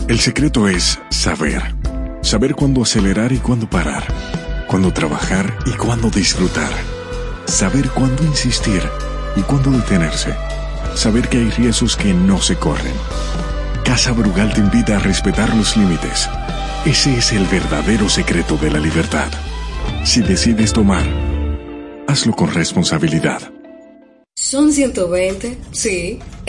El 0.08 0.18
secreto 0.18 0.66
es 0.66 1.00
saber. 1.10 1.62
Saber 2.20 2.56
cuándo 2.56 2.82
acelerar 2.82 3.30
y 3.30 3.38
cuándo 3.38 3.70
parar. 3.70 4.02
Cuándo 4.66 4.92
trabajar 4.92 5.56
y 5.66 5.70
cuándo 5.76 6.10
disfrutar. 6.10 6.72
Saber 7.44 7.88
cuándo 7.90 8.24
insistir 8.24 8.82
y 9.36 9.42
cuándo 9.42 9.70
detenerse 9.70 10.34
saber 10.96 11.28
que 11.28 11.38
hay 11.38 11.50
riesgos 11.50 11.96
que 11.96 12.12
no 12.12 12.40
se 12.40 12.56
corren. 12.56 12.94
Casa 13.84 14.10
Brugal 14.12 14.52
te 14.52 14.60
invita 14.60 14.96
a 14.96 14.98
respetar 14.98 15.54
los 15.54 15.76
límites. 15.76 16.28
Ese 16.84 17.16
es 17.16 17.32
el 17.32 17.44
verdadero 17.46 18.08
secreto 18.08 18.56
de 18.56 18.70
la 18.70 18.80
libertad. 18.80 19.28
Si 20.04 20.20
decides 20.20 20.72
tomar, 20.72 21.06
hazlo 22.08 22.32
con 22.32 22.52
responsabilidad. 22.52 23.59
Son 24.50 24.72
120, 24.72 25.56
sí, 25.70 26.18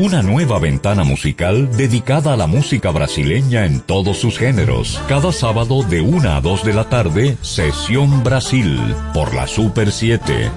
Una 0.00 0.22
nueva 0.22 0.58
ventana 0.58 1.04
musical 1.04 1.70
dedicada 1.76 2.32
a 2.32 2.36
la 2.36 2.48
música 2.48 2.90
brasileña 2.90 3.64
en 3.64 3.80
todos 3.80 4.18
sus 4.18 4.36
géneros. 4.36 5.00
Cada 5.08 5.30
sábado 5.30 5.84
de 5.84 6.00
1 6.00 6.30
a 6.30 6.40
2 6.40 6.64
de 6.64 6.72
la 6.74 6.88
tarde, 6.88 7.36
Sesión 7.42 8.24
Brasil, 8.24 8.76
por 9.14 9.32
la 9.32 9.46
Super 9.46 9.92
7. 9.92 10.50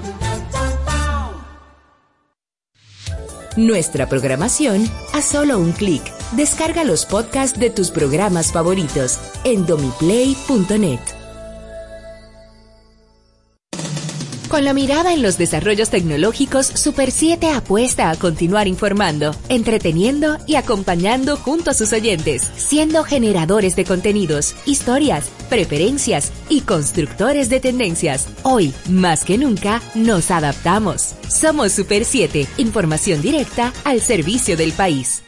Nuestra 3.56 4.08
programación 4.08 4.84
a 5.14 5.22
solo 5.22 5.60
un 5.60 5.70
clic. 5.70 6.02
Descarga 6.32 6.82
los 6.82 7.06
podcasts 7.06 7.60
de 7.60 7.70
tus 7.70 7.92
programas 7.92 8.52
favoritos 8.52 9.20
en 9.44 9.66
domiplay.net. 9.66 11.17
Con 14.48 14.64
la 14.64 14.72
mirada 14.72 15.12
en 15.12 15.20
los 15.20 15.36
desarrollos 15.36 15.90
tecnológicos, 15.90 16.66
Super 16.66 17.10
7 17.10 17.50
apuesta 17.50 18.08
a 18.08 18.16
continuar 18.16 18.66
informando, 18.66 19.34
entreteniendo 19.50 20.38
y 20.46 20.54
acompañando 20.54 21.36
junto 21.36 21.70
a 21.70 21.74
sus 21.74 21.92
oyentes, 21.92 22.50
siendo 22.56 23.04
generadores 23.04 23.76
de 23.76 23.84
contenidos, 23.84 24.56
historias, 24.64 25.28
preferencias 25.50 26.32
y 26.48 26.62
constructores 26.62 27.50
de 27.50 27.60
tendencias. 27.60 28.26
Hoy, 28.42 28.72
más 28.88 29.22
que 29.22 29.36
nunca, 29.36 29.82
nos 29.94 30.30
adaptamos. 30.30 31.14
Somos 31.28 31.72
Super 31.72 32.06
7, 32.06 32.46
información 32.56 33.20
directa 33.20 33.74
al 33.84 34.00
servicio 34.00 34.56
del 34.56 34.72
país. 34.72 35.27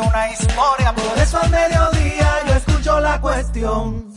una 0.00 0.30
historia. 0.30 0.94
Por 0.94 1.18
eso 1.18 1.38
al 1.40 1.50
mediodía 1.50 2.30
yo 2.46 2.54
escucho 2.54 3.00
la 3.00 3.20
cuestión. 3.20 4.08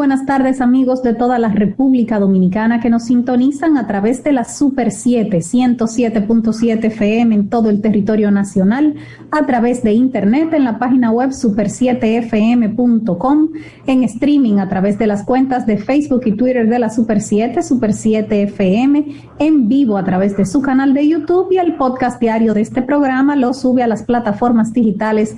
Buenas 0.00 0.24
tardes 0.24 0.62
amigos 0.62 1.02
de 1.02 1.12
toda 1.12 1.38
la 1.38 1.50
República 1.50 2.18
Dominicana 2.18 2.80
que 2.80 2.88
nos 2.88 3.04
sintonizan 3.04 3.76
a 3.76 3.86
través 3.86 4.24
de 4.24 4.32
la 4.32 4.44
Super 4.44 4.92
7, 4.92 5.36
107.7 5.36 6.86
FM 6.86 7.34
en 7.34 7.50
todo 7.50 7.68
el 7.68 7.82
territorio 7.82 8.30
nacional, 8.30 8.94
a 9.30 9.44
través 9.44 9.82
de 9.82 9.92
internet 9.92 10.54
en 10.54 10.64
la 10.64 10.78
página 10.78 11.10
web 11.10 11.32
super7fm.com, 11.32 13.48
en 13.86 14.04
streaming 14.04 14.56
a 14.56 14.70
través 14.70 14.98
de 14.98 15.06
las 15.06 15.22
cuentas 15.22 15.66
de 15.66 15.76
Facebook 15.76 16.22
y 16.24 16.32
Twitter 16.32 16.66
de 16.66 16.78
la 16.78 16.88
Super 16.88 17.20
7, 17.20 17.62
Super 17.62 17.92
7 17.92 18.44
FM, 18.44 19.04
en 19.38 19.68
vivo 19.68 19.98
a 19.98 20.04
través 20.04 20.34
de 20.34 20.46
su 20.46 20.62
canal 20.62 20.94
de 20.94 21.08
YouTube 21.08 21.52
y 21.52 21.58
el 21.58 21.74
podcast 21.74 22.18
diario 22.18 22.54
de 22.54 22.62
este 22.62 22.80
programa 22.80 23.36
lo 23.36 23.52
sube 23.52 23.82
a 23.82 23.86
las 23.86 24.04
plataformas 24.04 24.72
digitales 24.72 25.36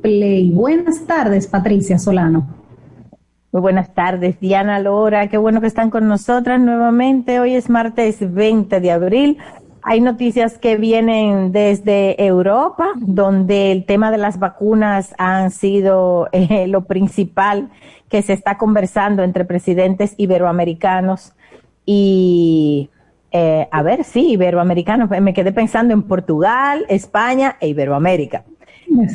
Play. 0.00 0.50
Buenas 0.50 1.04
tardes, 1.04 1.46
Patricia 1.46 1.98
Solano. 1.98 2.64
Muy 3.56 3.62
buenas 3.62 3.94
tardes, 3.94 4.38
Diana 4.38 4.78
Lora. 4.80 5.28
Qué 5.28 5.38
bueno 5.38 5.62
que 5.62 5.66
están 5.66 5.88
con 5.88 6.06
nosotras 6.06 6.60
nuevamente. 6.60 7.40
Hoy 7.40 7.54
es 7.54 7.70
martes 7.70 8.18
20 8.20 8.80
de 8.80 8.90
abril. 8.90 9.38
Hay 9.80 10.02
noticias 10.02 10.58
que 10.58 10.76
vienen 10.76 11.52
desde 11.52 12.22
Europa, 12.22 12.88
donde 12.96 13.72
el 13.72 13.86
tema 13.86 14.10
de 14.10 14.18
las 14.18 14.38
vacunas 14.38 15.14
han 15.16 15.50
sido 15.50 16.28
eh, 16.32 16.66
lo 16.66 16.82
principal 16.84 17.70
que 18.10 18.20
se 18.20 18.34
está 18.34 18.58
conversando 18.58 19.22
entre 19.22 19.46
presidentes 19.46 20.14
iberoamericanos 20.18 21.32
y, 21.86 22.90
eh, 23.32 23.68
a 23.70 23.82
ver, 23.82 24.04
sí, 24.04 24.32
iberoamericanos. 24.32 25.08
Me 25.08 25.32
quedé 25.32 25.52
pensando 25.52 25.94
en 25.94 26.02
Portugal, 26.02 26.84
España 26.90 27.56
e 27.58 27.68
Iberoamérica. 27.68 28.44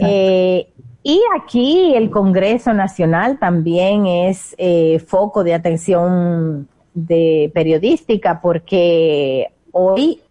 Eh, 0.01 0.67
y 1.03 1.19
aquí 1.35 1.93
el 1.95 2.11
Congreso 2.11 2.73
Nacional 2.73 3.39
también 3.39 4.05
es 4.05 4.55
eh, 4.57 4.99
foco 4.99 5.43
de 5.43 5.53
atención 5.53 6.67
de 6.93 7.51
periodística 7.53 8.39
porque 8.41 9.47
hoy 9.71 10.21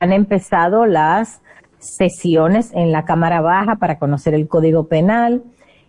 han 0.00 0.12
empezado 0.12 0.84
las 0.84 1.40
sesiones 1.78 2.72
en 2.74 2.92
la 2.92 3.04
Cámara 3.04 3.40
Baja 3.40 3.76
para 3.76 3.98
conocer 3.98 4.34
el 4.34 4.48
Código 4.48 4.88
Penal 4.88 5.42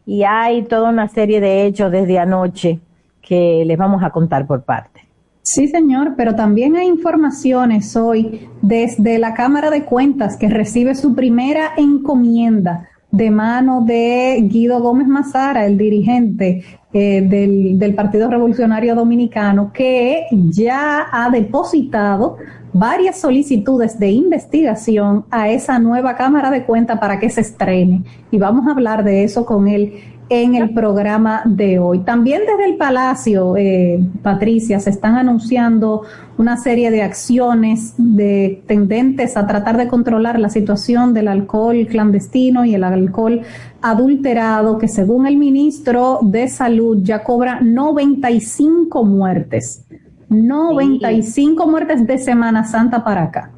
y 0.06 0.24
hay 0.24 0.64
toda 0.64 0.90
una 0.90 1.10
serie 1.10 1.42
de 1.42 1.66
hechos 1.66 1.92
desde 1.92 2.20
anoche 2.20 2.80
que 3.22 3.64
les 3.66 3.78
vamos 3.78 4.04
a 4.04 4.12
contar 4.12 4.48
por 4.48 4.64
parte. 4.64 5.08
Sí, 5.42 5.68
señor, 5.68 6.14
pero 6.16 6.36
también 6.36 6.76
hay 6.76 6.88
informaciones 6.88 7.96
hoy 7.96 8.48
desde 8.62 9.20
la 9.20 9.34
Cámara 9.34 9.70
de 9.70 9.84
Cuentas 9.84 10.38
que 10.38 10.48
recibe 10.48 10.96
su 10.96 11.16
primera 11.16 11.72
encomienda 11.76 12.88
de 13.12 13.32
mano 13.32 13.84
de 13.86 14.40
Guido 14.50 14.80
Gómez 14.82 15.08
Mazara, 15.08 15.66
el 15.66 15.78
dirigente 15.78 16.64
eh, 16.94 17.22
del, 17.22 17.80
del 17.80 17.96
Partido 17.96 18.30
Revolucionario 18.30 18.96
Dominicano, 18.96 19.72
que 19.74 20.26
ya 20.32 21.08
ha 21.12 21.30
depositado 21.30 22.38
varias 22.72 23.20
solicitudes 23.20 23.98
de 23.98 24.12
investigación 24.12 25.26
a 25.32 25.50
esa 25.50 25.80
nueva 25.80 26.16
Cámara 26.16 26.52
de 26.52 26.64
Cuentas 26.66 27.00
para 27.00 27.20
que 27.20 27.30
se 27.30 27.42
estrene. 27.42 28.04
Y 28.32 28.38
vamos 28.38 28.68
a 28.68 28.72
hablar 28.72 29.04
de 29.04 29.24
eso 29.24 29.46
con 29.46 29.68
él 29.68 29.94
en 30.30 30.56
el 30.56 30.74
programa 30.74 31.42
de 31.46 31.80
hoy. 31.80 32.00
También 32.00 32.42
desde 32.48 32.72
el 32.72 32.78
Palacio, 32.78 33.58
eh, 33.58 34.00
Patricia, 34.22 34.80
se 34.80 34.92
están 34.92 35.16
anunciando 35.16 36.04
una 36.38 36.56
serie 36.58 36.92
de 36.92 37.02
acciones 37.02 37.96
de 37.98 38.64
tendentes 38.68 39.36
a 39.36 39.48
tratar 39.48 39.78
de 39.78 39.88
controlar 39.88 40.40
la 40.40 40.50
situación 40.50 41.14
del 41.14 41.28
alcohol 41.28 41.88
clandestino 41.88 42.64
y 42.64 42.76
el 42.76 42.84
alcohol 42.84 43.42
adulterado, 43.82 44.78
que 44.78 44.88
según 44.88 45.26
el 45.26 45.38
ministro 45.38 46.20
de 46.22 46.48
Salud 46.48 47.00
ya 47.02 47.24
cobra 47.24 47.60
95 47.62 49.04
muertes. 49.04 49.84
95 50.30 51.68
muertes 51.68 52.06
de 52.06 52.18
Semana 52.20 52.64
Santa 52.64 53.04
para 53.04 53.24
acá. 53.24 53.52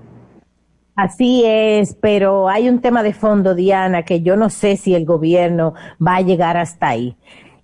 Así 1.01 1.41
es, 1.43 1.95
pero 1.95 2.47
hay 2.47 2.69
un 2.69 2.79
tema 2.79 3.01
de 3.01 3.11
fondo, 3.11 3.55
Diana, 3.55 4.03
que 4.03 4.21
yo 4.21 4.35
no 4.35 4.51
sé 4.51 4.77
si 4.77 4.93
el 4.93 5.03
gobierno 5.03 5.73
va 5.99 6.17
a 6.17 6.21
llegar 6.21 6.57
hasta 6.57 6.89
ahí. 6.89 7.17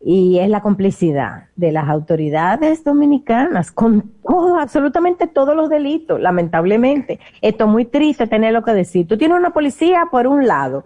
Y 0.04 0.40
es 0.40 0.50
la 0.50 0.64
complicidad 0.64 1.44
de 1.56 1.72
las 1.72 1.88
autoridades 1.88 2.84
dominicanas 2.84 3.70
con 3.72 4.12
todo, 4.24 4.58
absolutamente 4.58 5.28
todos 5.28 5.56
los 5.56 5.70
delitos, 5.70 6.20
lamentablemente. 6.20 7.20
Esto 7.44 7.66
es 7.66 7.70
muy 7.70 7.86
triste 7.86 8.26
tenerlo 8.26 8.64
que 8.64 8.74
decir. 8.74 9.08
Tú 9.08 9.20
tienes 9.20 9.38
una 9.38 9.52
policía, 9.52 10.08
por 10.10 10.26
un 10.26 10.48
lado, 10.48 10.84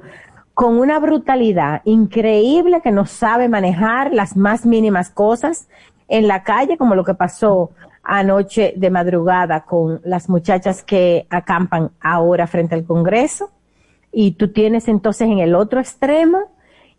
con 0.53 0.77
una 0.77 0.99
brutalidad 0.99 1.81
increíble 1.85 2.81
que 2.81 2.91
no 2.91 3.05
sabe 3.05 3.47
manejar 3.47 4.13
las 4.13 4.35
más 4.35 4.65
mínimas 4.65 5.09
cosas 5.09 5.69
en 6.09 6.27
la 6.27 6.43
calle, 6.43 6.77
como 6.77 6.95
lo 6.95 7.05
que 7.05 7.13
pasó 7.13 7.69
anoche 8.03 8.73
de 8.75 8.89
madrugada 8.89 9.65
con 9.65 10.01
las 10.03 10.29
muchachas 10.29 10.83
que 10.83 11.27
acampan 11.29 11.91
ahora 11.99 12.47
frente 12.47 12.75
al 12.75 12.85
Congreso. 12.85 13.51
Y 14.11 14.33
tú 14.33 14.51
tienes 14.51 14.87
entonces 14.87 15.27
en 15.27 15.39
el 15.39 15.55
otro 15.55 15.79
extremo 15.79 16.51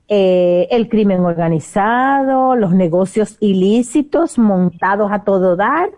eh, 0.09 0.69
el 0.71 0.89
crimen 0.89 1.21
organizado, 1.21 2.57
los 2.57 2.73
negocios 2.73 3.37
ilícitos 3.41 4.39
montados 4.39 5.11
a 5.13 5.25
todo 5.25 5.57
dar, 5.57 5.91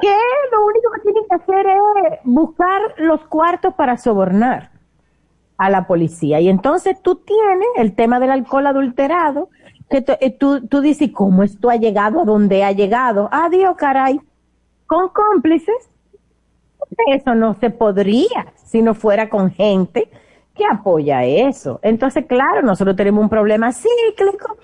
que 0.00 0.14
lo 0.52 0.66
único 0.66 0.90
que 0.92 1.00
tienen 1.02 1.24
que 1.28 1.34
hacer 1.36 1.66
es 1.66 2.18
buscar 2.24 2.80
los 2.98 3.20
cuartos 3.26 3.74
para 3.74 3.96
sobornar 3.96 4.70
a 5.58 5.70
la 5.70 5.86
policía. 5.86 6.40
Y 6.40 6.48
entonces 6.48 7.00
tú 7.02 7.16
tienes 7.16 7.68
el 7.76 7.94
tema 7.94 8.20
del 8.20 8.30
alcohol 8.30 8.66
adulterado, 8.66 9.48
que 9.88 10.04
eh, 10.20 10.30
tú, 10.30 10.66
tú 10.66 10.80
dices, 10.80 11.10
¿cómo 11.12 11.42
esto 11.42 11.70
ha 11.70 11.76
llegado 11.76 12.20
a 12.20 12.24
donde 12.24 12.64
ha 12.64 12.72
llegado? 12.72 13.28
Adiós, 13.30 13.76
caray. 13.76 14.20
Con 14.86 15.08
cómplices, 15.08 15.90
eso 17.12 17.34
no 17.34 17.54
se 17.54 17.70
podría 17.70 18.52
si 18.64 18.82
no 18.82 18.94
fuera 18.94 19.28
con 19.28 19.50
gente 19.50 20.08
que 20.54 20.64
apoya 20.64 21.24
eso. 21.24 21.80
Entonces, 21.82 22.24
claro, 22.26 22.62
nosotros 22.62 22.96
tenemos 22.96 23.22
un 23.22 23.28
problema 23.28 23.72
cíclico 23.72 24.56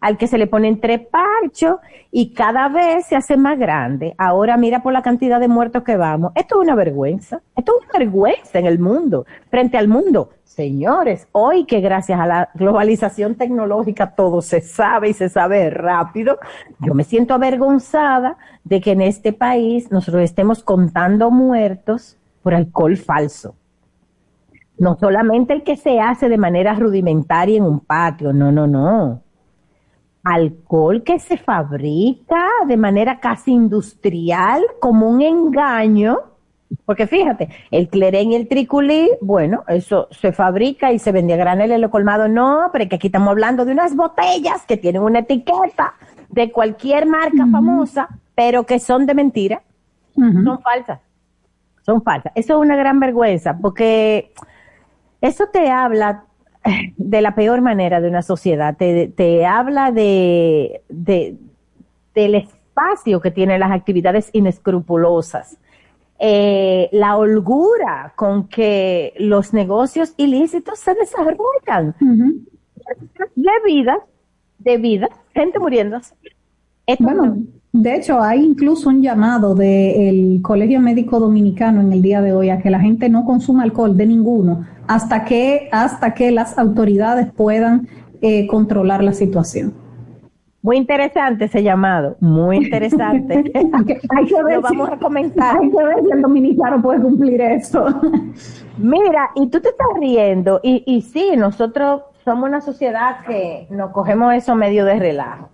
al 0.00 0.16
que 0.16 0.26
se 0.26 0.38
le 0.38 0.46
pone 0.46 0.68
entre 0.68 0.98
parchos 0.98 1.76
y 2.10 2.32
cada 2.32 2.68
vez 2.68 3.06
se 3.06 3.16
hace 3.16 3.36
más 3.36 3.58
grande. 3.58 4.14
Ahora 4.18 4.56
mira 4.56 4.82
por 4.82 4.92
la 4.92 5.02
cantidad 5.02 5.40
de 5.40 5.48
muertos 5.48 5.82
que 5.82 5.96
vamos. 5.96 6.32
Esto 6.34 6.56
es 6.56 6.66
una 6.66 6.74
vergüenza. 6.74 7.40
Esto 7.56 7.72
es 7.78 7.88
una 7.88 7.98
vergüenza 7.98 8.58
en 8.58 8.66
el 8.66 8.78
mundo, 8.78 9.26
frente 9.50 9.76
al 9.76 9.88
mundo. 9.88 10.30
Señores, 10.44 11.28
hoy 11.32 11.66
que 11.66 11.80
gracias 11.80 12.18
a 12.18 12.26
la 12.26 12.50
globalización 12.54 13.36
tecnológica 13.36 14.14
todo 14.14 14.42
se 14.42 14.60
sabe 14.60 15.10
y 15.10 15.12
se 15.12 15.28
sabe 15.28 15.70
rápido, 15.70 16.38
yo 16.80 16.94
me 16.94 17.04
siento 17.04 17.34
avergonzada 17.34 18.36
de 18.64 18.80
que 18.80 18.92
en 18.92 19.02
este 19.02 19.32
país 19.32 19.92
nosotros 19.92 20.22
estemos 20.22 20.64
contando 20.64 21.30
muertos 21.30 22.16
por 22.42 22.54
alcohol 22.54 22.96
falso. 22.96 23.54
No 24.78 24.96
solamente 24.96 25.52
el 25.52 25.62
que 25.62 25.76
se 25.76 26.00
hace 26.00 26.28
de 26.28 26.38
manera 26.38 26.74
rudimentaria 26.74 27.58
en 27.58 27.64
un 27.64 27.80
patio, 27.80 28.32
no, 28.32 28.50
no, 28.50 28.66
no 28.66 29.22
alcohol 30.32 31.02
que 31.02 31.18
se 31.18 31.36
fabrica 31.36 32.46
de 32.66 32.76
manera 32.76 33.20
casi 33.20 33.52
industrial 33.52 34.62
como 34.80 35.08
un 35.08 35.22
engaño, 35.22 36.18
porque 36.84 37.06
fíjate, 37.06 37.48
el 37.70 37.88
clerén 37.88 38.32
y 38.32 38.36
el 38.36 38.48
triculí, 38.48 39.10
bueno, 39.20 39.64
eso 39.68 40.08
se 40.10 40.32
fabrica 40.32 40.92
y 40.92 40.98
se 40.98 41.12
vende 41.12 41.34
a 41.34 41.36
granel 41.36 41.72
en 41.72 41.80
lo 41.80 41.90
colmado, 41.90 42.28
no, 42.28 42.70
pero 42.72 42.88
que 42.88 42.96
aquí 42.96 43.08
estamos 43.08 43.30
hablando 43.30 43.64
de 43.64 43.72
unas 43.72 43.96
botellas 43.96 44.64
que 44.66 44.76
tienen 44.76 45.02
una 45.02 45.20
etiqueta 45.20 45.94
de 46.28 46.52
cualquier 46.52 47.06
marca 47.06 47.46
famosa, 47.50 48.08
pero 48.34 48.64
que 48.64 48.78
son 48.78 49.06
de 49.06 49.14
mentira, 49.14 49.62
son 50.14 50.60
falsas, 50.60 51.00
son 51.82 52.02
falsas. 52.02 52.32
Eso 52.34 52.54
es 52.54 52.60
una 52.60 52.76
gran 52.76 53.00
vergüenza, 53.00 53.56
porque 53.56 54.32
eso 55.20 55.46
te 55.52 55.70
habla 55.70 56.24
de 56.96 57.22
la 57.22 57.34
peor 57.34 57.60
manera 57.60 58.00
de 58.00 58.08
una 58.08 58.22
sociedad. 58.22 58.76
Te, 58.76 59.08
te 59.08 59.46
habla 59.46 59.92
de, 59.92 60.82
de, 60.88 61.36
del 62.14 62.34
espacio 62.34 63.20
que 63.20 63.30
tienen 63.30 63.60
las 63.60 63.72
actividades 63.72 64.30
inescrupulosas. 64.32 65.58
Eh, 66.20 66.88
la 66.90 67.16
holgura 67.16 68.12
con 68.16 68.48
que 68.48 69.14
los 69.18 69.54
negocios 69.54 70.14
ilícitos 70.16 70.78
se 70.80 70.94
desarrollan. 70.94 71.94
De 73.36 73.52
vida, 73.64 73.98
de 74.58 74.78
vida, 74.78 75.08
gente 75.32 75.58
muriéndose. 75.58 76.14
bueno, 76.98 77.36
de 77.72 77.94
hecho, 77.94 78.20
hay 78.20 78.44
incluso 78.44 78.88
un 78.88 79.02
llamado 79.02 79.54
del 79.54 80.40
Colegio 80.42 80.80
Médico 80.80 81.20
Dominicano 81.20 81.82
en 81.82 81.92
el 81.92 82.02
día 82.02 82.20
de 82.20 82.32
hoy 82.32 82.50
a 82.50 82.60
que 82.60 82.70
la 82.70 82.80
gente 82.80 83.08
no 83.08 83.24
consuma 83.24 83.62
alcohol 83.62 83.96
de 83.96 84.06
ninguno 84.06 84.66
hasta 84.88 85.24
que, 85.24 85.68
hasta 85.70 86.14
que 86.14 86.30
las 86.30 86.58
autoridades 86.58 87.30
puedan 87.32 87.88
eh, 88.20 88.46
controlar 88.46 89.04
la 89.04 89.12
situación. 89.12 89.74
Muy 90.60 90.76
interesante 90.76 91.44
ese 91.44 91.62
llamado, 91.62 92.16
muy 92.20 92.56
interesante. 92.56 93.34
hay, 93.54 94.26
que, 94.26 94.42
ver 94.42 94.56
Lo 94.56 94.62
vamos 94.62 94.90
a 94.90 94.96
comentar. 94.96 95.56
Hay 95.56 95.70
que 95.70 95.84
ver 95.84 96.02
si 96.02 96.10
el 96.10 96.22
dominicano 96.22 96.82
puede 96.82 97.00
cumplir 97.00 97.40
eso. 97.40 97.86
Mira, 98.76 99.30
y 99.36 99.46
tú 99.48 99.60
te 99.60 99.68
estás 99.68 99.88
riendo, 100.00 100.60
y, 100.62 100.82
y 100.84 101.02
sí, 101.02 101.34
nosotros 101.36 102.02
somos 102.24 102.48
una 102.48 102.60
sociedad 102.60 103.24
que 103.26 103.68
nos 103.70 103.92
cogemos 103.92 104.34
eso 104.34 104.56
medio 104.56 104.84
de 104.84 104.98
relajo 104.98 105.50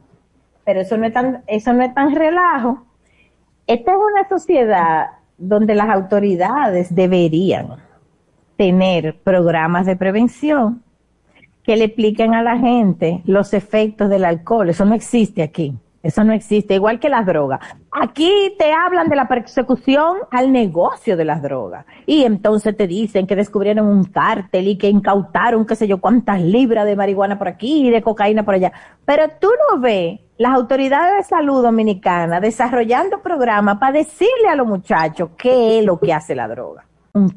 pero 0.64 0.80
eso 0.80 0.96
no 0.96 1.06
es 1.06 1.12
tan, 1.12 1.44
eso 1.46 1.72
no 1.72 1.82
es 1.84 1.94
tan 1.94 2.14
relajo. 2.14 2.84
Esta 3.66 3.92
es 3.92 3.98
una 3.98 4.28
sociedad 4.28 5.06
donde 5.36 5.74
las 5.74 5.88
autoridades 5.88 6.94
deberían 6.94 7.76
tener 8.56 9.16
programas 9.22 9.86
de 9.86 9.96
prevención 9.96 10.82
que 11.62 11.76
le 11.76 11.84
expliquen 11.84 12.34
a 12.34 12.42
la 12.42 12.58
gente 12.58 13.22
los 13.24 13.54
efectos 13.54 14.10
del 14.10 14.24
alcohol. 14.24 14.68
Eso 14.68 14.84
no 14.84 14.94
existe 14.94 15.42
aquí. 15.42 15.74
Eso 16.04 16.22
no 16.22 16.34
existe, 16.34 16.74
igual 16.74 17.00
que 17.00 17.08
las 17.08 17.24
drogas. 17.24 17.60
Aquí 17.90 18.54
te 18.58 18.70
hablan 18.74 19.08
de 19.08 19.16
la 19.16 19.26
persecución 19.26 20.18
al 20.30 20.52
negocio 20.52 21.16
de 21.16 21.24
las 21.24 21.40
drogas. 21.40 21.86
Y 22.04 22.24
entonces 22.24 22.76
te 22.76 22.86
dicen 22.86 23.26
que 23.26 23.34
descubrieron 23.34 23.86
un 23.86 24.04
cártel 24.04 24.68
y 24.68 24.76
que 24.76 24.90
incautaron 24.90 25.64
qué 25.64 25.76
sé 25.76 25.88
yo 25.88 26.02
cuántas 26.02 26.42
libras 26.42 26.84
de 26.84 26.94
marihuana 26.94 27.38
por 27.38 27.48
aquí 27.48 27.88
y 27.88 27.90
de 27.90 28.02
cocaína 28.02 28.44
por 28.44 28.56
allá. 28.56 28.70
Pero 29.06 29.30
tú 29.40 29.48
no 29.70 29.80
ves 29.80 30.20
las 30.36 30.52
autoridades 30.52 31.16
de 31.16 31.22
salud 31.22 31.62
dominicanas 31.62 32.42
desarrollando 32.42 33.22
programas 33.22 33.78
para 33.78 33.92
decirle 33.92 34.48
a 34.50 34.56
los 34.56 34.66
muchachos 34.66 35.30
qué 35.38 35.78
es 35.78 35.86
lo 35.86 35.98
que 35.98 36.12
hace 36.12 36.34
la 36.34 36.48
droga. 36.48 36.84
Un 37.14 37.30